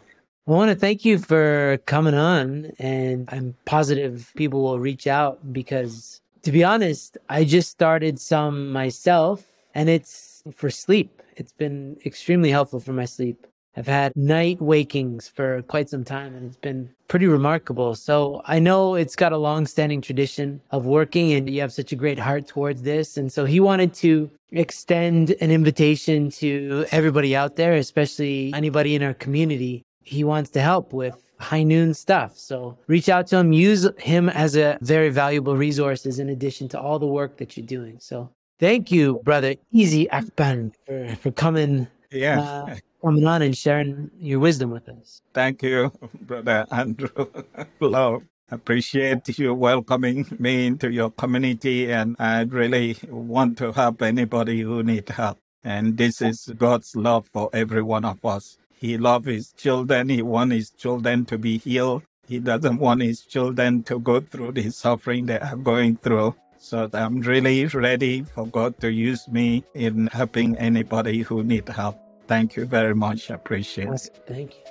I 0.46 0.50
want 0.50 0.70
to 0.70 0.76
thank 0.76 1.04
you 1.04 1.18
for 1.18 1.78
coming 1.84 2.14
on, 2.14 2.72
and 2.78 3.28
I'm 3.30 3.54
positive 3.66 4.32
people 4.34 4.62
will 4.62 4.80
reach 4.80 5.06
out 5.06 5.52
because, 5.52 6.22
to 6.42 6.52
be 6.52 6.64
honest, 6.64 7.18
I 7.28 7.44
just 7.44 7.70
started 7.70 8.18
some 8.18 8.72
myself, 8.72 9.44
and 9.74 9.90
it's 9.90 10.42
for 10.54 10.70
sleep. 10.70 11.22
It's 11.36 11.52
been 11.52 11.98
extremely 12.06 12.50
helpful 12.50 12.80
for 12.80 12.92
my 12.92 13.04
sleep. 13.04 13.46
I've 13.78 13.86
had 13.86 14.16
night 14.16 14.60
wakings 14.60 15.28
for 15.28 15.62
quite 15.62 15.88
some 15.88 16.02
time 16.02 16.34
and 16.34 16.46
it's 16.46 16.56
been 16.56 16.90
pretty 17.06 17.28
remarkable. 17.28 17.94
So 17.94 18.42
I 18.44 18.58
know 18.58 18.96
it's 18.96 19.14
got 19.14 19.32
a 19.32 19.36
long 19.36 19.66
standing 19.66 20.00
tradition 20.00 20.60
of 20.72 20.84
working 20.84 21.32
and 21.32 21.48
you 21.48 21.60
have 21.60 21.72
such 21.72 21.92
a 21.92 21.96
great 21.96 22.18
heart 22.18 22.48
towards 22.48 22.82
this. 22.82 23.16
And 23.16 23.32
so 23.32 23.44
he 23.44 23.60
wanted 23.60 23.94
to 23.94 24.28
extend 24.50 25.36
an 25.40 25.52
invitation 25.52 26.28
to 26.42 26.86
everybody 26.90 27.36
out 27.36 27.54
there, 27.54 27.74
especially 27.74 28.52
anybody 28.52 28.96
in 28.96 29.02
our 29.04 29.14
community. 29.14 29.84
He 30.02 30.24
wants 30.24 30.50
to 30.50 30.60
help 30.60 30.92
with 30.92 31.14
high 31.38 31.62
noon 31.62 31.94
stuff. 31.94 32.36
So 32.36 32.76
reach 32.88 33.08
out 33.08 33.28
to 33.28 33.36
him, 33.36 33.52
use 33.52 33.88
him 33.98 34.28
as 34.28 34.56
a 34.56 34.76
very 34.80 35.10
valuable 35.10 35.56
resources 35.56 36.18
in 36.18 36.30
addition 36.30 36.68
to 36.70 36.80
all 36.80 36.98
the 36.98 37.06
work 37.06 37.36
that 37.36 37.56
you're 37.56 37.64
doing. 37.64 37.98
So 38.00 38.28
thank 38.58 38.90
you, 38.90 39.20
brother 39.22 39.54
Isie 39.72 40.08
Akpan, 40.08 40.72
for, 40.84 41.14
for 41.22 41.30
coming. 41.30 41.86
Yeah. 42.10 42.40
Uh, 42.40 42.76
coming 43.02 43.26
on 43.26 43.42
and 43.42 43.56
sharing 43.56 44.10
your 44.18 44.40
wisdom 44.40 44.70
with 44.70 44.88
us. 44.88 45.22
Thank 45.34 45.62
you, 45.62 45.92
Brother 46.22 46.66
Andrew. 46.70 47.26
Love. 47.80 48.22
Appreciate 48.50 49.38
you 49.38 49.54
welcoming 49.54 50.26
me 50.38 50.66
into 50.66 50.90
your 50.90 51.10
community, 51.10 51.92
and 51.92 52.16
I 52.18 52.42
really 52.42 52.96
want 53.10 53.58
to 53.58 53.72
help 53.72 54.00
anybody 54.00 54.62
who 54.62 54.82
need 54.82 55.08
help. 55.10 55.38
And 55.64 55.98
this 55.98 56.22
is 56.22 56.50
God's 56.56 56.96
love 56.96 57.28
for 57.30 57.50
every 57.52 57.82
one 57.82 58.06
of 58.06 58.24
us. 58.24 58.56
He 58.74 58.96
loves 58.96 59.26
his 59.26 59.52
children. 59.52 60.08
He 60.08 60.22
wants 60.22 60.54
his 60.54 60.70
children 60.70 61.26
to 61.26 61.36
be 61.36 61.58
healed. 61.58 62.04
He 62.26 62.38
doesn't 62.38 62.78
want 62.78 63.02
his 63.02 63.22
children 63.22 63.82
to 63.84 63.98
go 64.00 64.20
through 64.20 64.52
the 64.52 64.70
suffering 64.70 65.26
they 65.26 65.40
are 65.40 65.56
going 65.56 65.96
through. 65.96 66.34
So 66.58 66.88
I'm 66.94 67.20
really 67.20 67.66
ready 67.66 68.22
for 68.24 68.46
God 68.46 68.80
to 68.80 68.90
use 68.90 69.28
me 69.28 69.64
in 69.74 70.06
helping 70.08 70.56
anybody 70.56 71.20
who 71.22 71.42
need 71.44 71.68
help. 71.68 71.98
Thank 72.28 72.56
you 72.56 72.66
very 72.66 72.94
much. 72.94 73.30
I 73.30 73.34
appreciate 73.34 73.88
it. 73.88 74.10
Thank 74.26 74.54
you. 74.54 74.64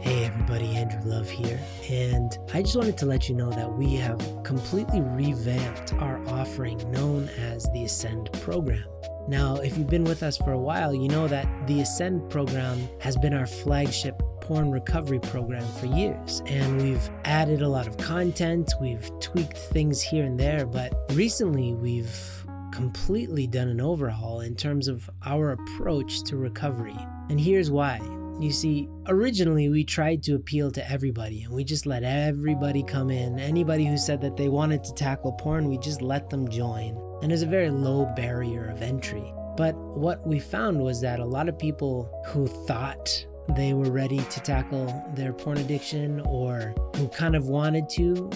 Hey 0.00 0.24
everybody, 0.24 0.74
Andrew 0.74 1.00
Love 1.04 1.30
here. 1.30 1.60
And 1.88 2.36
I 2.52 2.62
just 2.62 2.74
wanted 2.74 2.98
to 2.98 3.06
let 3.06 3.28
you 3.28 3.36
know 3.36 3.50
that 3.50 3.72
we 3.72 3.94
have 3.94 4.18
completely 4.42 5.00
revamped 5.00 5.92
our 5.94 6.18
offering 6.28 6.78
known 6.90 7.28
as 7.38 7.64
the 7.72 7.84
Ascend 7.84 8.32
program. 8.42 8.84
Now, 9.28 9.56
if 9.56 9.78
you've 9.78 9.88
been 9.88 10.02
with 10.02 10.24
us 10.24 10.36
for 10.36 10.50
a 10.50 10.58
while, 10.58 10.92
you 10.92 11.06
know 11.06 11.28
that 11.28 11.46
the 11.68 11.80
Ascend 11.82 12.28
program 12.28 12.88
has 12.98 13.16
been 13.16 13.32
our 13.32 13.46
flagship 13.46 14.20
porn 14.40 14.72
recovery 14.72 15.20
program 15.20 15.64
for 15.74 15.86
years. 15.86 16.42
And 16.46 16.82
we've 16.82 17.08
added 17.24 17.62
a 17.62 17.68
lot 17.68 17.86
of 17.86 17.96
content, 17.98 18.72
we've 18.80 19.08
tweaked 19.20 19.56
things 19.56 20.02
here 20.02 20.24
and 20.24 20.38
there, 20.38 20.66
but 20.66 20.92
recently 21.12 21.74
we've 21.74 22.44
completely 22.72 23.46
done 23.46 23.68
an 23.68 23.80
overhaul 23.80 24.40
in 24.40 24.56
terms 24.56 24.88
of 24.88 25.08
our 25.24 25.52
approach 25.52 26.22
to 26.24 26.36
recovery. 26.36 26.96
And 27.28 27.40
here's 27.40 27.70
why. 27.70 28.00
You 28.40 28.50
see, 28.50 28.88
originally 29.06 29.68
we 29.68 29.84
tried 29.84 30.22
to 30.24 30.34
appeal 30.34 30.70
to 30.72 30.90
everybody 30.90 31.42
and 31.42 31.52
we 31.52 31.62
just 31.64 31.86
let 31.86 32.02
everybody 32.02 32.82
come 32.82 33.10
in. 33.10 33.38
Anybody 33.38 33.84
who 33.84 33.96
said 33.96 34.20
that 34.22 34.36
they 34.36 34.48
wanted 34.48 34.82
to 34.84 34.94
tackle 34.94 35.32
porn, 35.32 35.68
we 35.68 35.78
just 35.78 36.02
let 36.02 36.30
them 36.30 36.48
join. 36.48 36.98
And 37.22 37.30
there's 37.30 37.42
a 37.42 37.46
very 37.46 37.70
low 37.70 38.06
barrier 38.16 38.68
of 38.68 38.82
entry. 38.82 39.32
But 39.56 39.76
what 39.76 40.26
we 40.26 40.40
found 40.40 40.80
was 40.80 41.00
that 41.02 41.20
a 41.20 41.24
lot 41.24 41.48
of 41.48 41.58
people 41.58 42.10
who 42.26 42.46
thought 42.46 43.26
they 43.54 43.74
were 43.74 43.90
ready 43.90 44.18
to 44.18 44.40
tackle 44.40 45.04
their 45.14 45.32
porn 45.32 45.58
addiction 45.58 46.20
or 46.20 46.74
who 46.96 47.08
kind 47.08 47.36
of 47.36 47.48
wanted 47.48 47.88
to, 47.90 48.30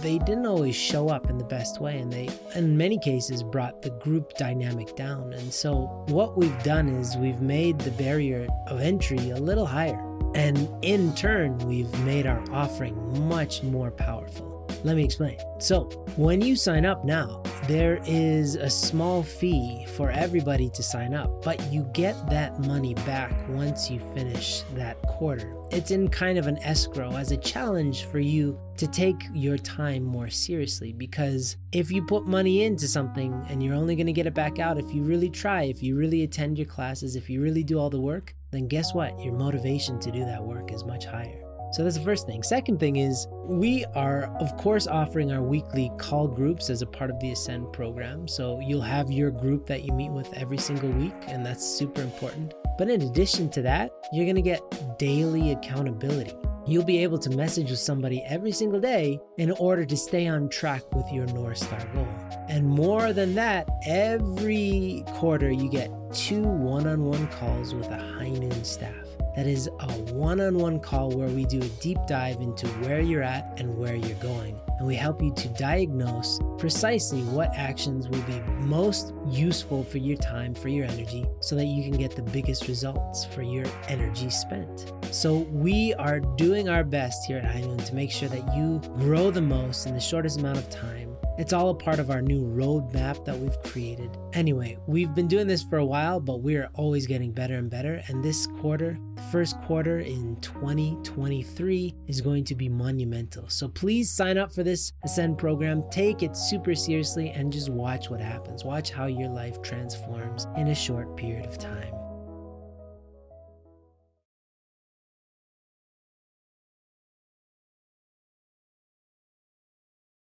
they 0.00 0.18
didn't 0.18 0.46
always 0.46 0.76
show 0.76 1.08
up 1.08 1.28
in 1.28 1.38
the 1.38 1.44
best 1.44 1.80
way 1.80 1.98
and 1.98 2.12
they 2.12 2.28
in 2.54 2.76
many 2.76 2.98
cases 2.98 3.42
brought 3.42 3.82
the 3.82 3.90
group 3.90 4.32
dynamic 4.34 4.94
down. 4.96 5.32
And 5.32 5.52
so 5.52 6.04
what 6.08 6.36
we've 6.36 6.62
done 6.62 6.88
is 6.88 7.16
we've 7.16 7.40
made 7.40 7.78
the 7.78 7.90
barrier 7.92 8.46
of 8.68 8.80
entry 8.80 9.30
a 9.30 9.36
little 9.36 9.66
higher. 9.66 10.00
And 10.34 10.68
in 10.82 11.14
turn 11.14 11.58
we've 11.58 11.92
made 12.04 12.26
our 12.26 12.42
offering 12.52 13.28
much 13.28 13.62
more 13.62 13.90
powerful 13.90 14.51
let 14.84 14.96
me 14.96 15.04
explain. 15.04 15.38
So, 15.58 15.84
when 16.16 16.40
you 16.40 16.56
sign 16.56 16.84
up 16.84 17.04
now, 17.04 17.42
there 17.68 18.00
is 18.04 18.56
a 18.56 18.68
small 18.68 19.22
fee 19.22 19.86
for 19.96 20.10
everybody 20.10 20.68
to 20.70 20.82
sign 20.82 21.14
up, 21.14 21.44
but 21.44 21.62
you 21.72 21.84
get 21.92 22.28
that 22.28 22.58
money 22.66 22.94
back 22.94 23.32
once 23.48 23.90
you 23.90 24.00
finish 24.14 24.62
that 24.74 25.00
quarter. 25.02 25.56
It's 25.70 25.92
in 25.92 26.08
kind 26.08 26.38
of 26.38 26.48
an 26.48 26.58
escrow 26.58 27.12
as 27.16 27.30
a 27.30 27.36
challenge 27.36 28.06
for 28.06 28.18
you 28.18 28.58
to 28.76 28.88
take 28.88 29.22
your 29.32 29.56
time 29.56 30.02
more 30.02 30.28
seriously 30.28 30.92
because 30.92 31.56
if 31.70 31.90
you 31.90 32.04
put 32.04 32.26
money 32.26 32.64
into 32.64 32.88
something 32.88 33.32
and 33.48 33.62
you're 33.62 33.76
only 33.76 33.94
going 33.94 34.06
to 34.06 34.12
get 34.12 34.26
it 34.26 34.34
back 34.34 34.58
out 34.58 34.78
if 34.78 34.92
you 34.92 35.02
really 35.02 35.30
try, 35.30 35.62
if 35.62 35.82
you 35.82 35.96
really 35.96 36.24
attend 36.24 36.58
your 36.58 36.66
classes, 36.66 37.14
if 37.14 37.30
you 37.30 37.40
really 37.40 37.62
do 37.62 37.78
all 37.78 37.90
the 37.90 38.00
work, 38.00 38.34
then 38.50 38.66
guess 38.66 38.92
what? 38.92 39.18
Your 39.20 39.34
motivation 39.34 40.00
to 40.00 40.10
do 40.10 40.24
that 40.24 40.42
work 40.42 40.72
is 40.72 40.84
much 40.84 41.06
higher. 41.06 41.51
So 41.72 41.82
that's 41.82 41.96
the 41.96 42.02
first 42.02 42.26
thing. 42.26 42.42
Second 42.42 42.78
thing 42.78 42.96
is 42.96 43.26
we 43.44 43.84
are, 43.94 44.24
of 44.40 44.54
course, 44.58 44.86
offering 44.86 45.32
our 45.32 45.42
weekly 45.42 45.90
call 45.96 46.28
groups 46.28 46.68
as 46.68 46.82
a 46.82 46.86
part 46.86 47.10
of 47.10 47.18
the 47.18 47.32
Ascend 47.32 47.72
program. 47.72 48.28
So 48.28 48.60
you'll 48.60 48.82
have 48.82 49.10
your 49.10 49.30
group 49.30 49.66
that 49.66 49.82
you 49.82 49.92
meet 49.92 50.10
with 50.10 50.32
every 50.34 50.58
single 50.58 50.90
week, 50.90 51.14
and 51.28 51.44
that's 51.44 51.66
super 51.66 52.02
important. 52.02 52.52
But 52.76 52.90
in 52.90 53.02
addition 53.02 53.48
to 53.50 53.62
that, 53.62 53.90
you're 54.12 54.26
going 54.26 54.36
to 54.36 54.42
get 54.42 54.98
daily 54.98 55.52
accountability. 55.52 56.34
You'll 56.66 56.84
be 56.84 56.98
able 56.98 57.18
to 57.18 57.30
message 57.30 57.70
with 57.70 57.80
somebody 57.80 58.22
every 58.22 58.52
single 58.52 58.78
day 58.78 59.18
in 59.38 59.50
order 59.52 59.84
to 59.84 59.96
stay 59.96 60.28
on 60.28 60.48
track 60.48 60.82
with 60.94 61.10
your 61.10 61.26
North 61.26 61.58
Star 61.58 61.84
goal. 61.92 62.08
And 62.48 62.66
more 62.66 63.12
than 63.12 63.34
that, 63.34 63.68
every 63.86 65.04
quarter 65.08 65.50
you 65.50 65.68
get 65.68 65.90
two 66.12 66.42
one 66.42 66.86
on 66.86 67.04
one 67.04 67.26
calls 67.28 67.74
with 67.74 67.88
a 67.88 67.98
high 67.98 68.28
noon 68.28 68.62
staff. 68.62 69.11
That 69.36 69.46
is 69.46 69.66
a 69.66 69.92
one 70.12 70.40
on 70.40 70.58
one 70.58 70.78
call 70.78 71.10
where 71.10 71.28
we 71.28 71.46
do 71.46 71.60
a 71.60 71.68
deep 71.80 71.98
dive 72.06 72.40
into 72.40 72.66
where 72.84 73.00
you're 73.00 73.22
at 73.22 73.54
and 73.56 73.78
where 73.78 73.96
you're 73.96 74.18
going. 74.18 74.60
And 74.78 74.86
we 74.86 74.94
help 74.94 75.22
you 75.22 75.32
to 75.34 75.48
diagnose 75.48 76.38
precisely 76.58 77.22
what 77.22 77.50
actions 77.54 78.08
will 78.08 78.22
be 78.22 78.40
most 78.60 79.14
useful 79.28 79.84
for 79.84 79.98
your 79.98 80.16
time, 80.18 80.54
for 80.54 80.68
your 80.68 80.86
energy, 80.86 81.24
so 81.40 81.56
that 81.56 81.66
you 81.66 81.82
can 81.82 81.98
get 81.98 82.14
the 82.14 82.22
biggest 82.22 82.68
results 82.68 83.24
for 83.24 83.42
your 83.42 83.64
energy 83.88 84.28
spent. 84.28 84.92
So, 85.10 85.46
we 85.50 85.94
are 85.94 86.20
doing 86.20 86.68
our 86.68 86.84
best 86.84 87.26
here 87.26 87.38
at 87.38 87.44
High 87.44 87.60
Noon 87.60 87.78
to 87.78 87.94
make 87.94 88.10
sure 88.10 88.28
that 88.28 88.54
you 88.56 88.80
grow 88.98 89.30
the 89.30 89.42
most 89.42 89.86
in 89.86 89.94
the 89.94 90.00
shortest 90.00 90.40
amount 90.40 90.58
of 90.58 90.68
time 90.68 91.11
it's 91.38 91.52
all 91.52 91.70
a 91.70 91.74
part 91.74 91.98
of 91.98 92.10
our 92.10 92.20
new 92.20 92.42
roadmap 92.42 93.24
that 93.24 93.38
we've 93.38 93.60
created. 93.62 94.16
Anyway, 94.34 94.78
we've 94.86 95.14
been 95.14 95.28
doing 95.28 95.46
this 95.46 95.62
for 95.62 95.78
a 95.78 95.84
while, 95.84 96.20
but 96.20 96.40
we're 96.40 96.68
always 96.74 97.06
getting 97.06 97.32
better 97.32 97.54
and 97.54 97.70
better. 97.70 98.02
And 98.08 98.22
this 98.22 98.46
quarter, 98.46 98.98
the 99.14 99.22
first 99.22 99.60
quarter 99.62 100.00
in 100.00 100.36
2023, 100.40 101.94
is 102.06 102.20
going 102.20 102.44
to 102.44 102.54
be 102.54 102.68
monumental. 102.68 103.48
So 103.48 103.68
please 103.68 104.10
sign 104.10 104.38
up 104.38 104.52
for 104.52 104.62
this 104.62 104.92
Ascend 105.04 105.38
program. 105.38 105.84
Take 105.90 106.22
it 106.22 106.36
super 106.36 106.74
seriously 106.74 107.30
and 107.30 107.52
just 107.52 107.70
watch 107.70 108.10
what 108.10 108.20
happens. 108.20 108.64
Watch 108.64 108.90
how 108.90 109.06
your 109.06 109.28
life 109.28 109.62
transforms 109.62 110.46
in 110.56 110.68
a 110.68 110.74
short 110.74 111.16
period 111.16 111.46
of 111.46 111.58
time. 111.58 112.01